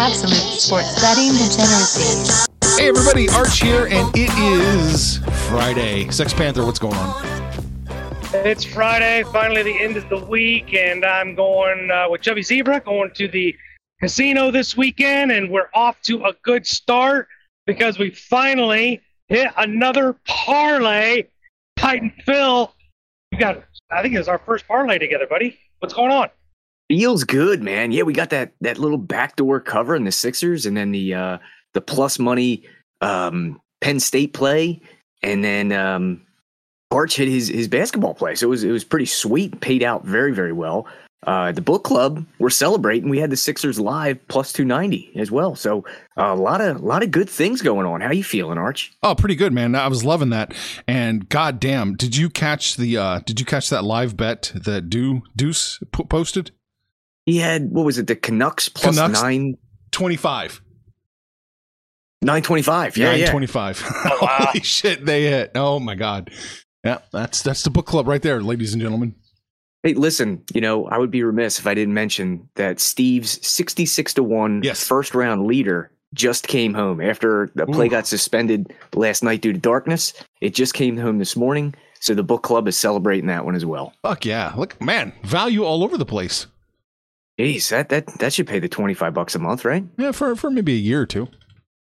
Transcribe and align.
Absolute 0.00 0.60
sports 0.60 1.00
betting 1.02 1.32
degeneracy. 1.32 2.46
Hey 2.76 2.88
everybody, 2.88 3.28
Arch 3.30 3.60
here, 3.60 3.88
and 3.90 4.08
it 4.16 4.30
is 4.38 5.18
Friday. 5.48 6.08
Sex 6.12 6.32
Panther, 6.32 6.64
what's 6.64 6.78
going 6.78 6.94
on? 6.94 7.26
It's 8.32 8.62
Friday, 8.62 9.24
finally 9.32 9.64
the 9.64 9.76
end 9.76 9.96
of 9.96 10.08
the 10.08 10.24
week, 10.24 10.72
and 10.72 11.04
I'm 11.04 11.34
going 11.34 11.90
uh, 11.90 12.06
with 12.08 12.20
Chubby 12.20 12.42
Zebra, 12.42 12.78
going 12.78 13.10
to 13.14 13.26
the 13.26 13.56
casino 14.00 14.52
this 14.52 14.76
weekend, 14.76 15.32
and 15.32 15.50
we're 15.50 15.68
off 15.74 16.00
to 16.02 16.26
a 16.26 16.32
good 16.44 16.64
start 16.64 17.26
because 17.66 17.98
we 17.98 18.10
finally 18.10 19.00
hit 19.26 19.50
another 19.56 20.16
parlay. 20.28 21.24
Titan 21.76 22.12
Phil, 22.24 22.72
you 23.32 23.38
got, 23.40 23.64
I 23.90 24.02
think 24.02 24.14
it's 24.14 24.28
our 24.28 24.38
first 24.38 24.68
parlay 24.68 24.98
together, 24.98 25.26
buddy. 25.26 25.58
What's 25.80 25.92
going 25.92 26.12
on? 26.12 26.30
Feels 26.88 27.24
good, 27.24 27.62
man. 27.62 27.92
Yeah, 27.92 28.02
we 28.04 28.14
got 28.14 28.30
that 28.30 28.52
that 28.62 28.78
little 28.78 28.98
backdoor 28.98 29.60
cover 29.60 29.94
in 29.94 30.04
the 30.04 30.12
Sixers, 30.12 30.64
and 30.64 30.76
then 30.76 30.90
the 30.90 31.14
uh, 31.14 31.38
the 31.74 31.82
plus 31.82 32.18
money 32.18 32.64
um, 33.02 33.60
Penn 33.80 34.00
State 34.00 34.32
play, 34.32 34.80
and 35.22 35.44
then 35.44 35.70
um, 35.72 36.22
Arch 36.90 37.16
hit 37.16 37.28
his 37.28 37.48
his 37.48 37.68
basketball 37.68 38.14
play. 38.14 38.34
So 38.34 38.46
it 38.46 38.50
was 38.50 38.64
it 38.64 38.70
was 38.70 38.84
pretty 38.84 39.06
sweet. 39.06 39.60
Paid 39.60 39.82
out 39.82 40.04
very 40.06 40.32
very 40.32 40.52
well. 40.52 40.86
Uh, 41.26 41.50
the 41.50 41.60
book 41.60 41.82
club 41.82 42.24
we're 42.38 42.48
celebrating. 42.48 43.10
We 43.10 43.18
had 43.18 43.28
the 43.28 43.36
Sixers 43.36 43.78
live 43.78 44.26
plus 44.28 44.52
two 44.52 44.64
ninety 44.64 45.10
as 45.16 45.30
well. 45.30 45.56
So 45.56 45.84
uh, 46.16 46.32
a 46.32 46.36
lot 46.36 46.60
of 46.62 46.76
a 46.76 46.86
lot 46.86 47.02
of 47.02 47.10
good 47.10 47.28
things 47.28 47.60
going 47.60 47.86
on. 47.86 48.00
How 48.00 48.12
you 48.12 48.24
feeling, 48.24 48.56
Arch? 48.56 48.92
Oh, 49.02 49.14
pretty 49.14 49.34
good, 49.34 49.52
man. 49.52 49.74
I 49.74 49.88
was 49.88 50.04
loving 50.04 50.30
that. 50.30 50.54
And 50.86 51.28
goddamn, 51.28 51.96
did 51.96 52.16
you 52.16 52.30
catch 52.30 52.76
the? 52.76 52.96
uh 52.96 53.20
Did 53.26 53.40
you 53.40 53.44
catch 53.44 53.68
that 53.68 53.84
live 53.84 54.16
bet 54.16 54.52
that 54.54 54.88
Do 54.88 55.20
Deuce 55.36 55.82
posted? 55.92 56.52
He 57.28 57.36
had 57.38 57.70
what 57.70 57.84
was 57.84 57.98
it? 57.98 58.06
The 58.06 58.16
Canucks 58.16 58.68
plus 58.70 58.96
Canucks? 58.96 59.20
nine 59.22 59.58
Twenty 59.90 60.16
five. 60.16 60.60
nine 62.22 62.42
twenty 62.42 62.62
five. 62.62 62.96
Yeah, 62.96 63.10
Nine 63.12 63.20
yeah. 63.20 63.30
twenty 63.30 63.46
five. 63.46 63.82
Oh, 64.04 64.18
wow. 64.22 64.28
Holy 64.38 64.62
shit, 64.64 65.04
they 65.04 65.24
hit. 65.24 65.52
Oh 65.54 65.78
my 65.78 65.94
god. 65.94 66.30
Yeah, 66.84 66.98
that's 67.12 67.42
that's 67.42 67.62
the 67.62 67.70
book 67.70 67.86
club 67.86 68.06
right 68.08 68.22
there, 68.22 68.40
ladies 68.40 68.72
and 68.72 68.80
gentlemen. 68.80 69.14
Hey, 69.82 69.94
listen, 69.94 70.42
you 70.54 70.60
know, 70.60 70.86
I 70.86 70.98
would 70.98 71.10
be 71.10 71.22
remiss 71.22 71.58
if 71.58 71.66
I 71.66 71.74
didn't 71.74 71.94
mention 71.94 72.48
that 72.56 72.80
Steve's 72.80 73.46
66 73.46 74.14
to 74.14 74.22
1 74.24 74.62
Yes. 74.64 74.84
first 74.86 75.14
round 75.14 75.46
leader 75.46 75.92
just 76.14 76.48
came 76.48 76.74
home 76.74 77.00
after 77.00 77.50
the 77.54 77.66
play 77.66 77.86
Ooh. 77.86 77.90
got 77.90 78.06
suspended 78.06 78.72
last 78.94 79.22
night 79.22 79.40
due 79.42 79.52
to 79.52 79.58
darkness. 79.58 80.14
It 80.40 80.54
just 80.54 80.74
came 80.74 80.96
home 80.96 81.18
this 81.18 81.36
morning. 81.36 81.74
So 82.00 82.14
the 82.14 82.22
book 82.24 82.42
club 82.42 82.66
is 82.66 82.76
celebrating 82.76 83.26
that 83.28 83.44
one 83.44 83.54
as 83.54 83.64
well. 83.66 83.92
Fuck 84.02 84.24
yeah. 84.24 84.52
Look, 84.56 84.80
man, 84.80 85.12
value 85.22 85.64
all 85.64 85.84
over 85.84 85.96
the 85.98 86.06
place. 86.06 86.46
Jeez, 87.38 87.68
that 87.70 87.88
that 87.90 88.06
that 88.18 88.32
should 88.32 88.46
pay 88.46 88.58
the 88.58 88.68
25 88.68 89.14
bucks 89.14 89.34
a 89.34 89.38
month, 89.38 89.64
right? 89.64 89.84
Yeah, 89.96 90.12
for 90.12 90.34
for 90.34 90.50
maybe 90.50 90.72
a 90.72 90.76
year 90.76 91.00
or 91.00 91.06
two. 91.06 91.28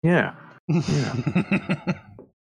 Yeah. 0.02 0.34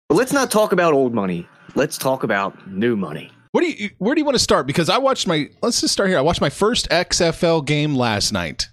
But 0.09 0.17
let's 0.17 0.33
not 0.33 0.51
talk 0.51 0.73
about 0.73 0.95
old 0.95 1.13
money. 1.13 1.47
Let's 1.75 1.99
talk 1.99 2.23
about 2.23 2.67
new 2.67 2.97
money. 2.97 3.31
What 3.53 3.61
do 3.61 3.71
you 3.71 3.91
where 3.99 4.15
do 4.15 4.21
you 4.21 4.25
want 4.25 4.37
to 4.37 4.43
start? 4.43 4.67
Because 4.67 4.89
I 4.89 4.99
watched 4.99 5.27
my 5.27 5.51
let's 5.63 5.81
just 5.81 5.93
start 5.93 6.09
here. 6.09 6.19
I 6.19 6.23
watched 6.23 6.41
my 6.41 6.51
first 6.51 6.89
XFL 6.89 7.65
game 7.65 7.95
last 7.95 8.33
night. 8.33 8.69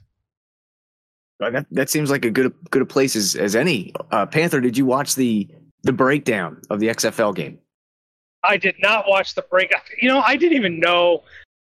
That 1.40 1.66
that 1.72 1.90
seems 1.90 2.09
like 2.09 2.24
a 2.24 2.31
good 2.31 2.53
good 2.72 2.81
a 2.81 2.86
place 2.86 3.16
as, 3.18 3.36
as 3.36 3.56
any. 3.56 3.94
Uh, 4.12 4.25
Panther, 4.25 4.62
did 4.62 4.78
you 4.78 4.86
watch 4.86 5.16
the 5.16 5.50
the 5.84 5.92
breakdown 5.92 6.62
of 6.69 6.80
the 6.80 6.88
XFL 6.88 7.36
game? 7.36 7.59
I 8.44 8.57
did 8.57 8.75
not 8.80 9.06
watch 9.07 9.36
the 9.36 9.42
break. 9.42 9.74
You 10.02 10.07
know, 10.07 10.22
I 10.22 10.38
didn't 10.38 10.57
even 10.57 10.80
know. 10.80 11.24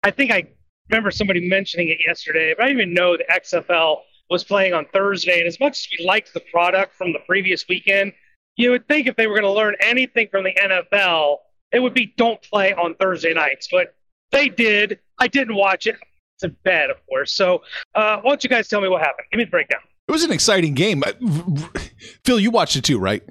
I 0.03 0.11
think 0.11 0.29
I 0.29 0.47
remember 0.89 1.11
somebody 1.11 1.47
mentioning 1.47 1.89
it 1.89 1.97
yesterday, 2.05 2.53
but 2.55 2.63
I 2.63 2.67
didn't 2.67 2.81
even 2.81 2.93
know 2.93 3.17
the 3.17 3.25
XFL 3.25 3.97
was 4.29 4.43
playing 4.43 4.73
on 4.73 4.85
Thursday. 4.93 5.39
And 5.39 5.47
as 5.47 5.59
much 5.59 5.79
as 5.79 5.87
we 5.97 6.05
liked 6.05 6.33
the 6.33 6.41
product 6.51 6.95
from 6.95 7.13
the 7.13 7.19
previous 7.27 7.65
weekend, 7.67 8.13
you 8.55 8.71
would 8.71 8.87
think 8.87 9.07
if 9.07 9.15
they 9.15 9.27
were 9.27 9.33
going 9.33 9.43
to 9.43 9.51
learn 9.51 9.75
anything 9.81 10.27
from 10.31 10.43
the 10.43 10.53
NFL, 10.53 11.37
it 11.71 11.79
would 11.79 11.93
be 11.93 12.13
don't 12.17 12.41
play 12.41 12.73
on 12.73 12.95
Thursday 12.95 13.33
nights. 13.33 13.67
But 13.71 13.95
they 14.31 14.49
did. 14.49 14.99
I 15.19 15.27
didn't 15.27 15.55
watch 15.55 15.87
it. 15.87 15.95
It's 16.35 16.43
in 16.43 16.55
bed, 16.63 16.89
of 16.89 16.97
course. 17.07 17.31
So, 17.33 17.61
uh, 17.93 18.17
why 18.21 18.31
don't 18.31 18.43
you 18.43 18.49
guys 18.49 18.67
tell 18.67 18.81
me 18.81 18.89
what 18.89 19.01
happened? 19.01 19.27
Give 19.31 19.37
me 19.37 19.45
the 19.45 19.51
breakdown. 19.51 19.79
It 20.07 20.11
was 20.11 20.23
an 20.23 20.31
exciting 20.31 20.73
game. 20.73 21.03
Phil, 22.25 22.39
you 22.39 22.51
watched 22.51 22.75
it 22.75 22.83
too, 22.83 22.99
right? 22.99 23.23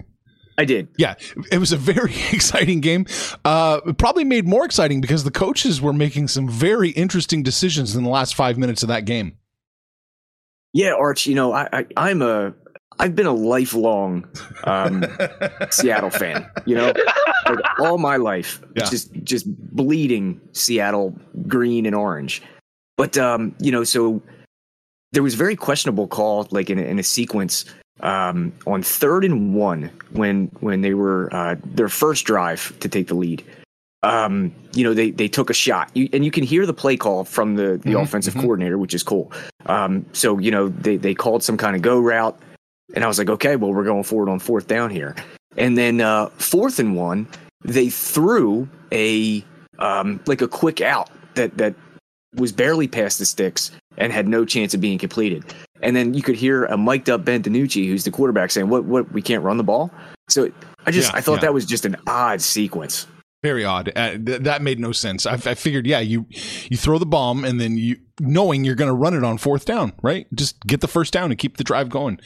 I 0.57 0.65
did. 0.65 0.89
Yeah, 0.99 1.15
it 1.51 1.59
was 1.59 1.73
a 1.73 1.77
very 1.77 2.13
exciting 2.33 2.81
game. 2.81 3.07
Uh, 3.45 3.81
probably 3.99 4.25
made 4.25 4.47
more 4.47 4.65
exciting 4.65 5.01
because 5.01 5.25
the 5.25 5.31
coaches 5.31 5.81
were 5.81 5.93
making 5.93 6.29
some 6.29 6.49
very 6.49 6.91
interesting 6.91 7.43
decisions 7.43 7.97
in 7.97 8.05
the 8.05 8.11
last 8.11 8.35
five 8.35 8.57
minutes 8.59 8.83
of 8.83 8.89
that 8.89 9.05
game. 9.05 9.37
Yeah, 10.73 10.93
Arch. 10.95 11.27
You 11.27 11.35
know, 11.35 11.53
I, 11.53 11.69
I 11.73 11.87
I'm 11.97 12.23
a 12.23 12.55
I've 12.99 13.15
been 13.17 13.27
a 13.27 13.33
lifelong 13.33 14.25
um, 14.65 15.05
Seattle 15.71 16.11
fan. 16.11 16.49
You 16.67 16.77
know, 16.77 16.93
like 17.47 17.59
all 17.81 17.99
my 17.99 18.17
life, 18.17 18.61
Yeah. 18.77 18.85
just 18.89 19.13
just 19.25 19.47
bleeding 19.75 20.41
Seattle 20.53 21.17
green 21.49 21.87
and 21.87 21.95
orange. 21.95 22.43
But 22.97 23.17
um, 23.19 23.55
you 23.61 23.73
know, 23.73 23.85
so 23.85 24.23
there 25.13 25.23
was 25.23 25.35
very 25.35 25.57
questionable 25.57 26.07
call, 26.09 26.47
like 26.51 26.71
in 26.71 26.79
in 26.79 26.99
a 26.99 27.05
sequence 27.05 27.65
um, 28.01 28.53
on 28.67 28.83
third 28.83 29.25
and 29.25 29.55
one 29.55 29.91
when 30.13 30.47
when 30.61 30.81
they 30.81 30.95
were 30.95 31.33
uh, 31.35 31.57
their 31.65 31.89
first 31.89 32.25
drive 32.25 32.77
to 32.81 32.89
take 32.89 33.09
the 33.09 33.15
lead. 33.15 33.45
Um, 34.03 34.55
you 34.75 34.85
know, 34.85 34.93
they 34.93 35.11
they 35.11 35.29
took 35.29 35.49
a 35.49 35.55
shot, 35.55 35.91
you, 35.95 36.09
and 36.13 36.25
you 36.25 36.31
can 36.31 36.45
hear 36.45 36.67
the 36.67 36.75
play 36.75 36.97
call 36.97 37.25
from 37.25 37.55
the 37.57 37.79
the 37.83 37.93
Mhm, 37.95 38.03
offensive 38.03 38.35
mhm. 38.35 38.43
coordinator, 38.43 38.77
which 38.77 38.93
is 38.95 39.03
cool. 39.03 39.33
Um, 39.67 40.05
so 40.13 40.39
you 40.39 40.51
know, 40.51 40.69
they 40.69 40.97
they 40.97 41.15
called 41.15 41.43
some 41.43 41.57
kind 41.57 41.75
of 41.75 41.81
go 41.83 41.99
route, 41.99 42.39
and 42.95 43.03
I 43.03 43.09
was 43.09 43.19
like, 43.19 43.31
okay, 43.31 43.57
well, 43.57 43.73
we're 43.73 43.85
going 43.85 44.05
forward 44.05 44.29
on 44.29 44.41
fourth 44.41 44.67
down 44.67 44.91
here, 44.91 45.17
and 45.57 45.79
then 45.79 46.03
uh, 46.03 46.29
fourth 46.37 46.79
and 46.79 46.97
one, 46.97 47.27
they 47.65 47.89
threw 47.89 48.69
a 48.93 49.43
um, 49.79 50.21
like 50.27 50.43
a 50.43 50.49
quick 50.49 50.83
out 50.83 51.09
that 51.35 51.57
that 51.57 51.75
was 52.35 52.53
barely 52.53 52.89
past 52.89 53.19
the 53.19 53.25
sticks 53.25 53.71
and 53.97 54.13
had 54.13 54.29
no 54.29 54.45
chance 54.45 54.75
of 54.75 54.81
being 54.81 54.99
completed. 54.99 55.45
And 55.83 55.95
then 55.97 56.15
you 56.15 56.23
could 56.23 56.37
hear 56.37 56.65
a 56.67 56.77
mic'd 56.79 57.11
up 57.11 57.25
Ben 57.25 57.43
DiNucci, 57.43 57.87
who's 57.89 58.05
the 58.05 58.11
quarterback, 58.11 58.51
saying, 58.51 58.69
"What? 58.69 58.85
What? 58.85 59.13
We 59.13 59.21
can't 59.23 59.43
run 59.43 59.57
the 59.57 59.65
ball." 59.65 59.91
So 60.29 60.51
I 60.87 60.91
just 60.91 61.11
Yeah, 61.13 61.19
I 61.19 61.21
thought 61.21 61.35
yeah. 61.37 61.41
that 61.43 61.55
was 61.55 61.67
just 61.67 61.85
an 61.85 61.97
odd 62.07 62.41
sequence. 62.41 63.07
Very 63.43 63.65
odd. 63.65 63.93
Uh, 63.95 64.13
th- 64.13 64.41
that 64.43 64.63
made 64.63 64.79
no 64.81 64.93
sense. 64.93 65.27
I, 65.27 65.35
I 65.35 65.55
figured, 65.55 65.87
yeah, 65.87 66.01
you 66.01 66.27
you 66.31 66.77
throw 66.79 66.99
the 66.99 67.05
bomb 67.07 67.45
and 67.45 67.61
then 67.61 67.77
you 67.77 67.97
knowing 68.21 68.65
you're 68.65 68.75
going 68.75 68.89
to 68.89 68.95
run 68.95 69.13
it 69.15 69.23
on 69.25 69.37
fourth 69.37 69.67
down, 69.67 69.93
right? 70.03 70.27
Just 70.35 70.59
get 70.67 70.81
the 70.81 70.89
first 70.89 71.13
down 71.13 71.31
and 71.31 71.39
keep 71.39 71.59
the 71.59 71.65
drive 71.65 71.91
going. 71.91 72.19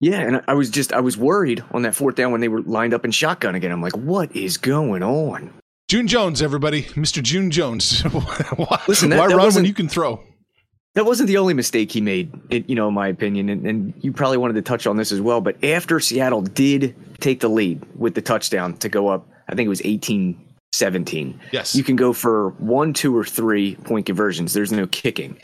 Yeah, 0.00 0.20
and 0.20 0.42
I 0.48 0.54
was 0.54 0.70
just 0.70 0.92
I 0.92 1.00
was 1.00 1.16
worried 1.18 1.62
on 1.72 1.82
that 1.82 1.94
fourth 1.94 2.14
down 2.14 2.32
when 2.32 2.40
they 2.40 2.48
were 2.48 2.62
lined 2.62 2.94
up 2.94 3.04
in 3.04 3.10
shotgun 3.10 3.54
again. 3.54 3.72
I'm 3.72 3.82
like, 3.82 3.96
what 3.96 4.34
is 4.34 4.56
going 4.56 5.02
on? 5.02 5.52
June 5.88 6.06
Jones, 6.08 6.40
everybody, 6.40 6.82
Mr. 6.82 7.22
June 7.22 7.50
Jones. 7.50 8.00
why 8.56 8.80
Listen, 8.88 9.10
that- 9.10 9.18
why 9.18 9.28
that 9.28 9.36
run 9.36 9.54
when 9.54 9.64
you 9.66 9.74
can 9.74 9.88
throw? 9.88 10.22
That 10.96 11.04
wasn't 11.04 11.26
the 11.26 11.36
only 11.36 11.52
mistake 11.52 11.92
he 11.92 12.00
made, 12.00 12.32
it, 12.48 12.68
you 12.70 12.74
know, 12.74 12.88
in 12.88 12.94
my 12.94 13.06
opinion. 13.08 13.50
And, 13.50 13.66
and 13.66 13.94
you 14.00 14.14
probably 14.14 14.38
wanted 14.38 14.54
to 14.54 14.62
touch 14.62 14.86
on 14.86 14.96
this 14.96 15.12
as 15.12 15.20
well. 15.20 15.42
But 15.42 15.62
after 15.62 16.00
Seattle 16.00 16.40
did 16.40 16.96
take 17.20 17.40
the 17.40 17.48
lead 17.48 17.84
with 17.94 18.14
the 18.14 18.22
touchdown 18.22 18.78
to 18.78 18.88
go 18.88 19.08
up, 19.08 19.28
I 19.46 19.54
think 19.54 19.66
it 19.66 19.68
was 19.68 19.82
18 19.84 20.42
17. 20.72 21.40
Yes. 21.52 21.74
You 21.74 21.84
can 21.84 21.96
go 21.96 22.12
for 22.12 22.50
one, 22.58 22.94
two, 22.94 23.16
or 23.16 23.24
three 23.24 23.76
point 23.76 24.06
conversions. 24.06 24.54
There's 24.54 24.72
no 24.72 24.86
kicking. 24.86 25.38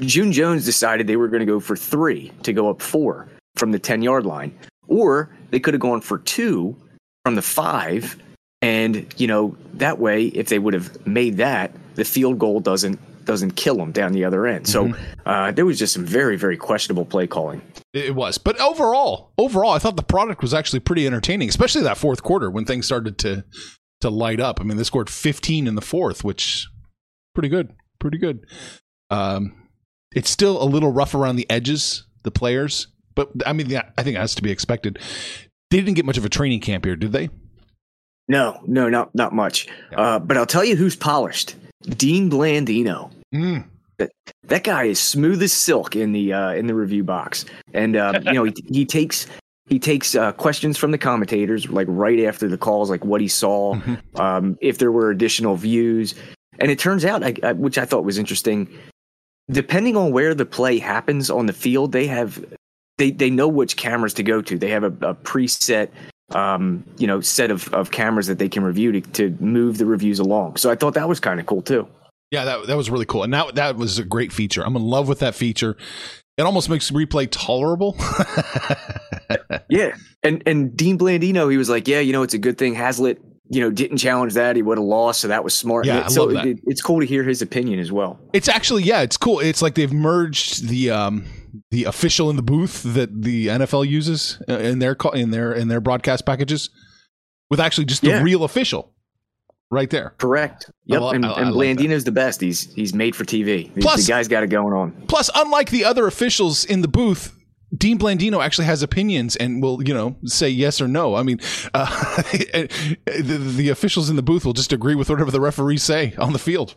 June 0.00 0.32
Jones 0.32 0.64
decided 0.66 1.06
they 1.06 1.16
were 1.16 1.28
going 1.28 1.40
to 1.40 1.46
go 1.46 1.60
for 1.60 1.76
three 1.76 2.30
to 2.42 2.52
go 2.52 2.68
up 2.68 2.82
four 2.82 3.28
from 3.56 3.72
the 3.72 3.78
10 3.78 4.02
yard 4.02 4.26
line, 4.26 4.56
or 4.86 5.30
they 5.50 5.60
could 5.60 5.74
have 5.74 5.80
gone 5.80 6.02
for 6.02 6.18
two 6.18 6.76
from 7.24 7.36
the 7.36 7.42
five. 7.42 8.16
And, 8.62 9.06
you 9.16 9.26
know, 9.26 9.56
that 9.74 9.98
way, 9.98 10.26
if 10.26 10.48
they 10.48 10.58
would 10.58 10.74
have 10.74 11.06
made 11.06 11.38
that, 11.38 11.72
the 11.94 12.04
field 12.04 12.38
goal 12.38 12.60
doesn't 12.60 13.00
doesn't 13.30 13.52
kill 13.52 13.76
them 13.76 13.92
down 13.92 14.10
the 14.10 14.24
other 14.24 14.44
end. 14.44 14.66
So 14.66 14.92
uh, 15.24 15.52
there 15.52 15.64
was 15.64 15.78
just 15.78 15.92
some 15.94 16.04
very, 16.04 16.36
very 16.36 16.56
questionable 16.56 17.04
play 17.04 17.28
calling. 17.28 17.62
It 17.92 18.16
was, 18.16 18.38
but 18.38 18.60
overall, 18.60 19.30
overall, 19.38 19.70
I 19.70 19.78
thought 19.78 19.94
the 19.94 20.02
product 20.02 20.42
was 20.42 20.52
actually 20.52 20.80
pretty 20.80 21.06
entertaining, 21.06 21.48
especially 21.48 21.82
that 21.82 21.96
fourth 21.96 22.24
quarter 22.24 22.50
when 22.50 22.64
things 22.64 22.86
started 22.86 23.18
to 23.18 23.44
to 24.00 24.10
light 24.10 24.40
up. 24.40 24.60
I 24.60 24.64
mean, 24.64 24.78
they 24.78 24.82
scored 24.82 25.08
15 25.08 25.68
in 25.68 25.76
the 25.76 25.80
fourth, 25.80 26.24
which 26.24 26.66
pretty 27.32 27.48
good, 27.48 27.72
pretty 28.00 28.18
good. 28.18 28.46
Um, 29.10 29.68
it's 30.12 30.28
still 30.28 30.60
a 30.60 30.64
little 30.64 30.90
rough 30.90 31.14
around 31.14 31.36
the 31.36 31.48
edges, 31.48 32.04
the 32.24 32.32
players, 32.32 32.88
but 33.14 33.30
I 33.46 33.52
mean, 33.52 33.72
I 33.76 34.02
think 34.02 34.16
that 34.16 34.22
has 34.22 34.34
to 34.34 34.42
be 34.42 34.50
expected. 34.50 34.98
They 35.70 35.76
didn't 35.76 35.94
get 35.94 36.04
much 36.04 36.18
of 36.18 36.24
a 36.24 36.28
training 36.28 36.62
camp 36.62 36.84
here, 36.84 36.96
did 36.96 37.12
they? 37.12 37.30
No, 38.26 38.60
no, 38.66 38.88
not 38.88 39.14
not 39.14 39.32
much. 39.32 39.68
Uh, 39.94 40.18
but 40.18 40.36
I'll 40.36 40.46
tell 40.46 40.64
you 40.64 40.74
who's 40.74 40.96
polished: 40.96 41.54
Dean 41.96 42.28
Blandino. 42.28 43.12
Mm. 43.34 43.66
That 43.98 44.12
that 44.44 44.64
guy 44.64 44.84
is 44.84 44.98
smooth 44.98 45.42
as 45.42 45.52
silk 45.52 45.94
in 45.94 46.12
the 46.12 46.32
uh, 46.32 46.52
in 46.52 46.66
the 46.66 46.74
review 46.74 47.04
box, 47.04 47.44
and 47.74 47.96
uh, 47.96 48.20
you 48.24 48.32
know 48.32 48.44
he, 48.44 48.54
he 48.66 48.86
takes 48.86 49.26
he 49.68 49.78
takes 49.78 50.14
uh, 50.14 50.32
questions 50.32 50.76
from 50.76 50.90
the 50.90 50.98
commentators 50.98 51.68
like 51.68 51.86
right 51.88 52.20
after 52.24 52.48
the 52.48 52.58
calls, 52.58 52.90
like 52.90 53.04
what 53.04 53.20
he 53.20 53.28
saw, 53.28 53.78
um, 54.16 54.58
if 54.60 54.78
there 54.78 54.90
were 54.90 55.10
additional 55.10 55.54
views, 55.54 56.14
and 56.58 56.70
it 56.70 56.78
turns 56.78 57.04
out, 57.04 57.22
I, 57.22 57.34
I, 57.42 57.52
which 57.52 57.78
I 57.78 57.84
thought 57.84 58.04
was 58.04 58.18
interesting, 58.18 58.68
depending 59.50 59.96
on 59.96 60.12
where 60.12 60.34
the 60.34 60.46
play 60.46 60.78
happens 60.78 61.30
on 61.30 61.46
the 61.46 61.52
field, 61.52 61.92
they 61.92 62.06
have 62.06 62.44
they 62.98 63.10
they 63.10 63.30
know 63.30 63.48
which 63.48 63.76
cameras 63.76 64.14
to 64.14 64.22
go 64.22 64.42
to. 64.42 64.58
They 64.58 64.70
have 64.70 64.84
a, 64.84 64.92
a 65.02 65.14
preset 65.14 65.88
um, 66.34 66.84
you 66.98 67.06
know 67.06 67.20
set 67.20 67.50
of, 67.50 67.72
of 67.74 67.90
cameras 67.90 68.26
that 68.26 68.38
they 68.38 68.48
can 68.48 68.62
review 68.62 68.92
to, 68.92 69.00
to 69.00 69.36
move 69.40 69.78
the 69.78 69.86
reviews 69.86 70.18
along. 70.18 70.56
So 70.56 70.70
I 70.70 70.74
thought 70.74 70.94
that 70.94 71.08
was 71.08 71.20
kind 71.20 71.40
of 71.40 71.46
cool 71.46 71.62
too. 71.62 71.88
Yeah, 72.30 72.44
that 72.44 72.66
that 72.68 72.76
was 72.76 72.90
really 72.90 73.06
cool, 73.06 73.22
and 73.24 73.32
that 73.34 73.54
that 73.56 73.76
was 73.76 73.98
a 73.98 74.04
great 74.04 74.32
feature. 74.32 74.62
I'm 74.64 74.76
in 74.76 74.82
love 74.82 75.08
with 75.08 75.18
that 75.20 75.34
feature. 75.34 75.76
It 76.38 76.42
almost 76.42 76.68
makes 76.70 76.90
replay 76.90 77.28
tolerable. 77.30 77.96
Yeah, 79.68 79.94
and 80.24 80.42
and 80.46 80.76
Dean 80.76 80.98
Blandino, 80.98 81.48
he 81.50 81.56
was 81.56 81.70
like, 81.70 81.86
yeah, 81.86 82.00
you 82.00 82.12
know, 82.12 82.24
it's 82.24 82.34
a 82.34 82.38
good 82.38 82.58
thing 82.58 82.74
Haslett, 82.74 83.20
you 83.50 83.60
know, 83.60 83.70
didn't 83.70 83.98
challenge 83.98 84.34
that. 84.34 84.56
He 84.56 84.62
would 84.62 84.78
have 84.78 84.84
lost, 84.84 85.20
so 85.20 85.28
that 85.28 85.44
was 85.44 85.54
smart. 85.54 85.86
Yeah, 85.86 86.04
I 86.04 86.08
so 86.08 86.24
love 86.24 86.32
that. 86.34 86.46
It, 86.46 86.58
it's 86.64 86.82
cool 86.82 86.98
to 86.98 87.06
hear 87.06 87.22
his 87.22 87.40
opinion 87.40 87.78
as 87.78 87.92
well. 87.92 88.18
It's 88.32 88.48
actually 88.48 88.82
yeah, 88.82 89.02
it's 89.02 89.16
cool. 89.16 89.38
It's 89.38 89.62
like 89.62 89.76
they've 89.76 89.92
merged 89.92 90.66
the 90.68 90.90
um 90.90 91.24
the 91.70 91.84
official 91.84 92.30
in 92.30 92.36
the 92.36 92.42
booth 92.42 92.82
that 92.82 93.22
the 93.22 93.46
NFL 93.48 93.88
uses 93.88 94.42
uh, 94.48 94.58
in 94.58 94.80
their 94.80 94.96
in 95.14 95.30
their 95.30 95.52
in 95.52 95.68
their 95.68 95.80
broadcast 95.80 96.26
packages 96.26 96.70
with 97.48 97.60
actually 97.60 97.84
just 97.84 98.02
the 98.02 98.08
Yeah. 98.08 98.22
real 98.22 98.42
official 98.42 98.92
right 99.70 99.88
there. 99.90 100.14
Correct. 100.18 100.70
Yep, 100.86 101.00
lo- 101.00 101.10
and, 101.10 101.24
I- 101.24 101.30
I 101.32 101.40
and 101.42 101.52
love 101.52 101.54
that. 101.66 101.78
Blandino's 101.78 102.04
the 102.04 102.12
best. 102.12 102.40
He's 102.40 102.72
he's 102.74 102.92
made 102.94 103.14
for 103.16 103.24
TV. 103.24 103.72
The- 103.74 103.80
Plus- 103.80 104.06
the 104.06 104.10
guy's 104.12 104.28
got 104.28 104.42
it 104.42 104.48
going 104.48 104.72
on. 104.74 104.92
Plus, 105.08 105.30
unlike 105.34 105.70
the 105.70 105.84
other 105.84 106.06
officials 106.06 106.64
in 106.64 106.80
the 106.82 106.88
booth, 106.88 107.36
Dean 107.76 107.98
Blandino 107.98 108.44
actually 108.44 108.64
has 108.66 108.82
opinions 108.82 109.36
and 109.36 109.62
will, 109.62 109.82
you 109.86 109.94
know, 109.94 110.16
say 110.24 110.48
yes 110.48 110.80
or 110.80 110.88
no. 110.88 111.14
I 111.14 111.22
mean, 111.22 111.38
uh, 111.74 112.22
the, 113.06 113.52
the 113.56 113.68
officials 113.68 114.10
in 114.10 114.16
the 114.16 114.22
booth 114.22 114.44
will 114.44 114.52
just 114.52 114.72
agree 114.72 114.94
with 114.96 115.08
whatever 115.08 115.30
the 115.30 115.40
referees 115.40 115.82
say 115.84 116.14
on 116.18 116.32
the 116.32 116.38
field. 116.40 116.74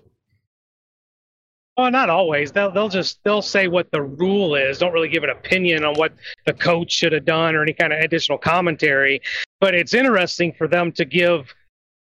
Well, 1.76 1.90
not 1.90 2.12
always. 2.12 2.52
They'll 2.52 2.70
they'll 2.70 2.90
just 2.90 3.24
they'll 3.24 3.42
say 3.42 3.68
what 3.68 3.90
the 3.92 4.04
rule 4.04 4.54
is. 4.54 4.78
Don't 4.78 4.94
really 4.94 5.10
give 5.10 5.24
an 5.24 5.32
opinion 5.32 5.84
on 5.84 5.96
what 5.96 6.14
the 6.46 6.54
coach 6.54 6.92
should 6.92 7.14
have 7.14 7.26
done 7.26 7.56
or 7.56 7.64
any 7.64 7.74
kind 7.74 7.92
of 7.92 7.98
additional 8.00 8.38
commentary. 8.38 9.20
But 9.60 9.74
it's 9.74 9.96
interesting 9.96 10.54
for 10.56 10.68
them 10.68 10.92
to 10.92 11.04
give, 11.06 11.52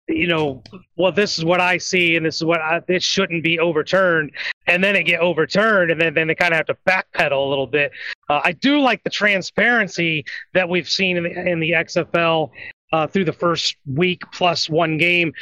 you 0.07 0.27
know, 0.27 0.63
well, 0.95 1.12
this 1.12 1.38
is 1.38 1.45
what 1.45 1.62
I 1.62 1.77
see, 1.77 2.15
and 2.15 2.25
this 2.25 2.36
is 2.36 2.44
what 2.44 2.62
I, 2.62 2.81
this 2.88 3.03
shouldn't 3.03 3.44
be 3.44 3.59
overturned, 3.59 4.31
and 4.68 4.83
then 4.83 4.95
it 4.95 5.03
get 5.03 5.19
overturned, 5.19 5.92
and 5.92 6.00
then 6.00 6.13
then 6.13 6.27
they 6.27 6.36
kind 6.36 6.53
of 6.53 6.57
have 6.57 6.65
to 6.68 6.77
backpedal 6.88 7.45
a 7.45 7.50
little 7.50 7.68
bit. 7.68 7.92
Uh, 8.30 8.42
I 8.44 8.51
do 8.53 8.80
like 8.80 9.03
the 9.03 9.09
transparency 9.09 10.25
that 10.53 10.68
we've 10.68 10.89
seen 10.89 11.18
in 11.18 11.24
the 11.24 11.50
in 11.50 11.59
the 11.59 11.71
XFL 11.71 12.50
uh, 12.92 13.07
through 13.07 13.25
the 13.25 13.33
first 13.33 13.75
week 13.86 14.24
plus 14.31 14.69
one 14.69 14.98
game. 14.98 15.33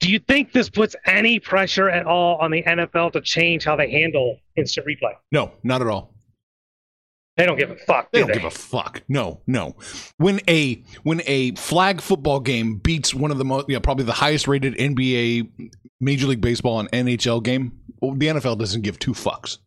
Do 0.00 0.10
you 0.10 0.18
think 0.18 0.52
this 0.52 0.68
puts 0.68 0.94
any 1.06 1.40
pressure 1.40 1.88
at 1.88 2.06
all 2.06 2.36
on 2.36 2.50
the 2.50 2.62
NFL 2.62 3.12
to 3.12 3.20
change 3.22 3.64
how 3.64 3.76
they 3.76 3.90
handle 3.90 4.38
instant 4.56 4.86
replay? 4.86 5.14
No, 5.32 5.52
not 5.62 5.80
at 5.80 5.88
all. 5.88 6.15
They 7.36 7.44
don't 7.44 7.58
give 7.58 7.70
a 7.70 7.76
fuck. 7.76 8.10
They 8.12 8.20
do 8.20 8.26
don't 8.26 8.34
give 8.34 8.44
a 8.44 8.50
fuck. 8.50 9.02
No, 9.08 9.42
no. 9.46 9.76
When 10.16 10.40
a 10.48 10.82
when 11.02 11.20
a 11.26 11.54
flag 11.54 12.00
football 12.00 12.40
game 12.40 12.76
beats 12.76 13.14
one 13.14 13.30
of 13.30 13.36
the 13.36 13.44
most, 13.44 13.68
you 13.68 13.74
know, 13.74 13.80
probably 13.80 14.04
the 14.04 14.12
highest 14.12 14.48
rated 14.48 14.74
NBA, 14.74 15.70
Major 16.00 16.26
League 16.28 16.40
Baseball, 16.40 16.80
and 16.80 16.90
NHL 16.90 17.42
game, 17.42 17.78
well, 18.00 18.14
the 18.14 18.26
NFL 18.26 18.58
doesn't 18.58 18.82
give 18.82 18.98
two 18.98 19.12
fucks. 19.12 19.58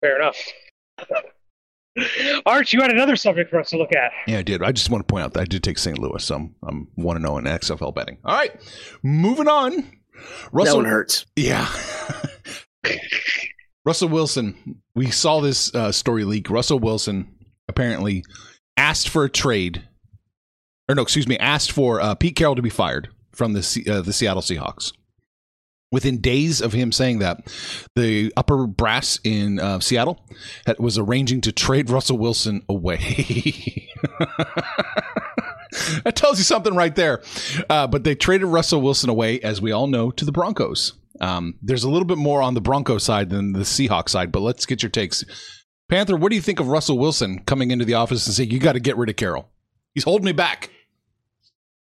Fair 0.00 0.20
enough. 0.20 0.36
Arch, 2.46 2.72
you 2.72 2.80
had 2.80 2.90
another 2.90 3.14
subject 3.14 3.50
for 3.50 3.60
us 3.60 3.70
to 3.70 3.78
look 3.78 3.94
at. 3.94 4.10
Yeah, 4.26 4.38
I 4.38 4.42
did. 4.42 4.60
I 4.60 4.72
just 4.72 4.90
want 4.90 5.06
to 5.06 5.12
point 5.12 5.24
out 5.24 5.34
that 5.34 5.40
I 5.40 5.44
did 5.44 5.62
take 5.62 5.78
St. 5.78 5.96
Louis. 5.96 6.24
So 6.24 6.34
I'm 6.34 6.54
I'm 6.66 6.88
one 6.96 7.20
to 7.20 7.22
oh 7.28 7.38
zero 7.38 7.38
in 7.38 7.44
XFL 7.44 7.94
betting. 7.94 8.18
All 8.24 8.36
right, 8.36 8.50
moving 9.04 9.46
on. 9.46 9.70
that 9.76 9.84
Russell, 10.50 10.78
one 10.78 10.86
hurts. 10.86 11.26
Yeah. 11.36 11.68
Russell 13.84 14.08
Wilson. 14.08 14.80
We 14.94 15.10
saw 15.10 15.40
this 15.40 15.74
uh, 15.74 15.92
story 15.92 16.24
leak. 16.24 16.48
Russell 16.50 16.78
Wilson 16.78 17.34
apparently 17.68 18.24
asked 18.76 19.08
for 19.08 19.24
a 19.24 19.30
trade, 19.30 19.86
or 20.88 20.94
no, 20.94 21.02
excuse 21.02 21.28
me, 21.28 21.38
asked 21.38 21.72
for 21.72 22.00
uh, 22.00 22.14
Pete 22.14 22.36
Carroll 22.36 22.56
to 22.56 22.62
be 22.62 22.70
fired 22.70 23.08
from 23.32 23.52
the 23.52 23.62
Se- 23.62 23.84
uh, 23.88 24.02
the 24.02 24.12
Seattle 24.12 24.42
Seahawks. 24.42 24.92
Within 25.92 26.20
days 26.20 26.60
of 26.60 26.72
him 26.72 26.90
saying 26.90 27.20
that, 27.20 27.46
the 27.94 28.32
upper 28.36 28.66
brass 28.66 29.20
in 29.22 29.60
uh, 29.60 29.78
Seattle 29.78 30.24
had, 30.66 30.78
was 30.80 30.98
arranging 30.98 31.40
to 31.42 31.52
trade 31.52 31.88
Russell 31.88 32.18
Wilson 32.18 32.62
away. 32.68 33.88
that 36.02 36.16
tells 36.16 36.38
you 36.38 36.44
something 36.44 36.74
right 36.74 36.96
there. 36.96 37.22
Uh, 37.70 37.86
but 37.86 38.02
they 38.02 38.16
traded 38.16 38.48
Russell 38.48 38.80
Wilson 38.80 39.08
away, 39.08 39.38
as 39.40 39.60
we 39.60 39.70
all 39.70 39.86
know, 39.86 40.10
to 40.10 40.24
the 40.24 40.32
Broncos. 40.32 40.94
Um, 41.20 41.54
there's 41.62 41.84
a 41.84 41.90
little 41.90 42.06
bit 42.06 42.18
more 42.18 42.42
on 42.42 42.54
the 42.54 42.60
Bronco 42.60 42.98
side 42.98 43.30
than 43.30 43.52
the 43.52 43.60
Seahawks 43.60 44.10
side, 44.10 44.32
but 44.32 44.40
let's 44.40 44.66
get 44.66 44.82
your 44.82 44.90
takes. 44.90 45.24
Panther, 45.88 46.16
what 46.16 46.30
do 46.30 46.36
you 46.36 46.42
think 46.42 46.60
of 46.60 46.68
Russell 46.68 46.98
Wilson 46.98 47.40
coming 47.44 47.70
into 47.70 47.84
the 47.84 47.94
office 47.94 48.26
and 48.26 48.34
saying, 48.34 48.50
you 48.50 48.58
got 48.58 48.72
to 48.72 48.80
get 48.80 48.96
rid 48.96 49.10
of 49.10 49.16
Carroll? 49.16 49.48
He's 49.94 50.04
holding 50.04 50.24
me 50.24 50.32
back. 50.32 50.70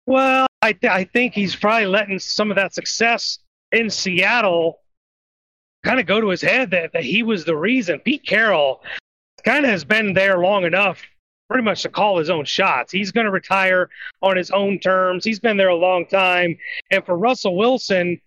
Well, 0.07 0.47
I, 0.61 0.73
th- 0.73 0.93
I 0.93 1.05
think 1.05 1.35
he's 1.35 1.57
probably 1.57 1.87
letting 1.87 2.19
some 2.19 2.51
of 2.51 2.57
that 2.57 2.75
success 2.75 3.39
in 3.71 3.89
Seattle 3.89 4.81
kind 5.85 5.99
of 5.99 6.07
go 6.07 6.21
to 6.21 6.29
his 6.29 6.43
head 6.43 6.71
that, 6.73 6.93
that 6.93 7.05
he 7.05 7.23
was 7.23 7.45
the 7.45 7.57
reason. 7.57 8.01
Pete 8.01 8.27
Carroll 8.27 8.83
kind 9.45 9.65
of 9.65 9.71
has 9.71 9.85
been 9.85 10.13
there 10.13 10.39
long 10.39 10.65
enough 10.65 11.03
pretty 11.49 11.65
much 11.65 11.83
to 11.83 11.89
call 11.89 12.19
his 12.19 12.31
own 12.31 12.45
shots. 12.45 12.93
He's 12.93 13.13
going 13.13 13.27
to 13.27 13.31
retire 13.31 13.91
on 14.23 14.37
his 14.37 14.51
own 14.51 14.79
terms. 14.79 15.25
He's 15.25 15.41
been 15.41 15.57
there 15.57 15.69
a 15.69 15.77
long 15.77 16.07
time. 16.07 16.57
And 16.91 17.05
for 17.05 17.17
Russell 17.17 17.57
Wilson 17.57 18.21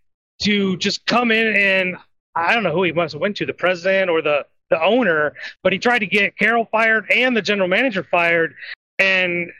to 0.43 0.77
just 0.77 1.05
come 1.05 1.31
in 1.31 1.55
and 1.55 1.97
I 2.35 2.53
don't 2.53 2.63
know 2.63 2.73
who 2.73 2.83
he 2.83 2.91
must 2.91 3.13
have 3.13 3.21
went 3.21 3.37
to, 3.37 3.45
the 3.45 3.53
president 3.53 4.09
or 4.09 4.21
the, 4.21 4.45
the 4.69 4.81
owner, 4.83 5.33
but 5.63 5.71
he 5.71 5.79
tried 5.79 5.99
to 5.99 6.07
get 6.07 6.37
Carroll 6.37 6.67
fired 6.71 7.09
and 7.09 7.35
the 7.35 7.41
general 7.41 7.67
manager 7.67 8.03
fired. 8.03 8.53
And 8.99 9.51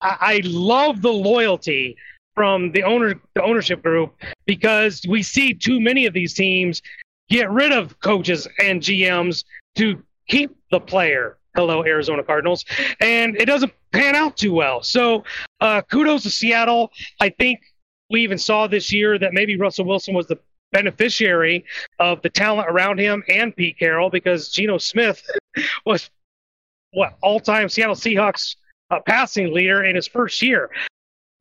I, 0.00 0.16
I 0.20 0.40
love 0.44 1.02
the 1.02 1.12
loyalty 1.12 1.96
from 2.34 2.72
the 2.72 2.82
owner 2.82 3.20
the 3.34 3.42
ownership 3.42 3.82
group 3.82 4.14
because 4.44 5.02
we 5.08 5.22
see 5.22 5.54
too 5.54 5.80
many 5.80 6.06
of 6.06 6.12
these 6.12 6.34
teams 6.34 6.82
get 7.28 7.50
rid 7.50 7.72
of 7.72 7.98
coaches 8.00 8.48
and 8.62 8.80
GMs 8.80 9.44
to 9.76 10.02
keep 10.28 10.56
the 10.70 10.80
player. 10.80 11.38
Hello, 11.54 11.84
Arizona 11.84 12.24
Cardinals, 12.24 12.64
and 13.00 13.36
it 13.36 13.44
doesn't 13.44 13.72
pan 13.92 14.16
out 14.16 14.36
too 14.36 14.52
well. 14.52 14.82
So, 14.82 15.22
uh, 15.60 15.82
kudos 15.82 16.24
to 16.24 16.30
Seattle. 16.30 16.90
I 17.20 17.28
think 17.28 17.60
we 18.14 18.22
even 18.22 18.38
saw 18.38 18.68
this 18.68 18.92
year 18.92 19.18
that 19.18 19.32
maybe 19.32 19.56
Russell 19.56 19.86
Wilson 19.86 20.14
was 20.14 20.28
the 20.28 20.38
beneficiary 20.70 21.64
of 21.98 22.22
the 22.22 22.30
talent 22.30 22.68
around 22.68 23.00
him 23.00 23.24
and 23.28 23.54
Pete 23.56 23.76
Carroll 23.76 24.08
because 24.08 24.50
Geno 24.50 24.78
Smith 24.78 25.20
was 25.84 26.10
what 26.92 27.16
all-time 27.22 27.68
Seattle 27.68 27.96
Seahawks 27.96 28.54
uh, 28.92 29.00
passing 29.00 29.52
leader 29.52 29.82
in 29.82 29.96
his 29.96 30.06
first 30.06 30.40
year. 30.42 30.70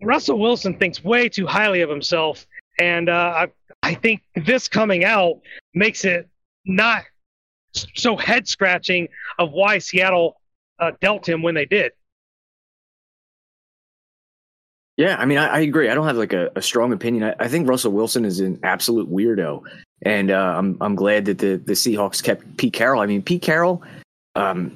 Russell 0.01 0.39
Wilson 0.39 0.75
thinks 0.79 1.03
way 1.03 1.29
too 1.29 1.45
highly 1.45 1.81
of 1.81 1.91
himself, 1.91 2.47
and 2.79 3.07
uh, 3.07 3.45
I, 3.45 3.47
I 3.83 3.93
think 3.93 4.23
this 4.35 4.67
coming 4.67 5.05
out 5.05 5.41
makes 5.75 6.05
it 6.05 6.27
not 6.65 7.03
so 7.93 8.17
head 8.17 8.47
scratching 8.47 9.09
of 9.37 9.51
why 9.51 9.77
Seattle 9.77 10.41
uh, 10.79 10.93
dealt 11.01 11.29
him 11.29 11.43
when 11.43 11.53
they 11.53 11.65
did. 11.65 11.91
Yeah, 14.97 15.15
I 15.17 15.25
mean, 15.25 15.37
I, 15.39 15.47
I 15.47 15.59
agree. 15.59 15.89
I 15.89 15.95
don't 15.95 16.05
have 16.05 16.17
like 16.17 16.33
a, 16.33 16.51
a 16.55 16.61
strong 16.61 16.93
opinion. 16.93 17.23
I, 17.23 17.45
I, 17.45 17.47
think 17.47 17.67
Russell 17.67 17.91
Wilson 17.91 18.25
is 18.25 18.39
an 18.39 18.59
absolute 18.61 19.11
weirdo, 19.11 19.63
and 20.03 20.29
uh, 20.29 20.55
I'm 20.55 20.77
I'm 20.81 20.95
glad 20.95 21.25
that 21.25 21.39
the 21.39 21.57
the 21.57 21.73
Seahawks 21.73 22.21
kept 22.21 22.57
Pete 22.57 22.73
Carroll. 22.73 23.01
I 23.01 23.07
mean, 23.07 23.23
Pete 23.23 23.41
Carroll, 23.41 23.81
um, 24.35 24.75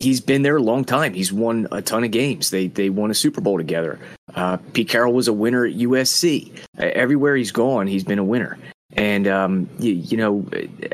he's 0.00 0.20
been 0.20 0.42
there 0.42 0.56
a 0.56 0.62
long 0.62 0.84
time. 0.84 1.14
He's 1.14 1.32
won 1.32 1.68
a 1.70 1.80
ton 1.80 2.02
of 2.02 2.10
games. 2.10 2.50
They 2.50 2.66
they 2.66 2.90
won 2.90 3.12
a 3.12 3.14
Super 3.14 3.40
Bowl 3.40 3.58
together. 3.58 4.00
Uh, 4.34 4.56
Pete 4.72 4.88
Carroll 4.88 5.12
was 5.12 5.28
a 5.28 5.32
winner 5.32 5.66
at 5.66 5.74
USC. 5.74 6.50
everywhere 6.78 7.36
he's 7.36 7.52
gone, 7.52 7.86
he's 7.86 8.04
been 8.04 8.18
a 8.18 8.24
winner. 8.24 8.58
And 8.94 9.26
um, 9.28 9.70
you, 9.78 9.92
you 9.92 10.16
know, 10.16 10.46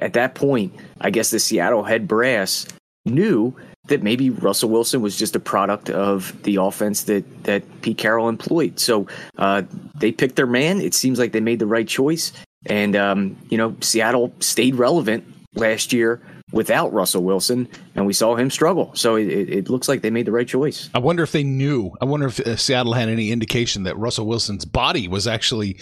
at 0.02 0.12
that 0.12 0.34
point, 0.34 0.72
I 1.00 1.10
guess 1.10 1.30
the 1.30 1.40
Seattle 1.40 1.82
head 1.82 2.06
brass 2.06 2.66
knew 3.06 3.56
that 3.88 4.02
maybe 4.02 4.30
Russell 4.30 4.70
Wilson 4.70 5.00
was 5.00 5.16
just 5.16 5.34
a 5.36 5.40
product 5.40 5.90
of 5.90 6.40
the 6.44 6.56
offense 6.56 7.04
that 7.04 7.44
that 7.44 7.62
Pete 7.82 7.98
Carroll 7.98 8.28
employed. 8.28 8.78
So 8.78 9.06
uh, 9.36 9.62
they 9.96 10.12
picked 10.12 10.36
their 10.36 10.46
man. 10.46 10.80
It 10.80 10.94
seems 10.94 11.18
like 11.18 11.32
they 11.32 11.40
made 11.40 11.58
the 11.58 11.66
right 11.66 11.88
choice, 11.88 12.32
and 12.66 12.96
um, 12.96 13.36
you 13.50 13.58
know 13.58 13.76
Seattle 13.80 14.32
stayed 14.40 14.76
relevant 14.76 15.24
last 15.54 15.92
year 15.92 16.20
without 16.52 16.92
Russell 16.92 17.22
Wilson, 17.22 17.68
and 17.94 18.06
we 18.06 18.12
saw 18.12 18.34
him 18.34 18.50
struggle. 18.50 18.90
So 18.94 19.16
it, 19.16 19.26
it, 19.26 19.68
looks 19.68 19.88
like 19.88 20.00
they 20.00 20.10
made 20.10 20.26
the 20.26 20.32
right 20.32 20.48
choice. 20.48 20.88
I 20.94 20.98
wonder 20.98 21.22
if 21.22 21.32
they 21.32 21.42
knew. 21.42 21.92
I 22.00 22.06
wonder 22.06 22.26
if 22.26 22.40
uh, 22.40 22.56
Seattle 22.56 22.94
had 22.94 23.08
any 23.08 23.30
indication 23.30 23.82
that 23.82 23.98
Russell 23.98 24.26
Wilson's 24.26 24.64
body 24.64 25.08
was 25.08 25.26
actually 25.26 25.78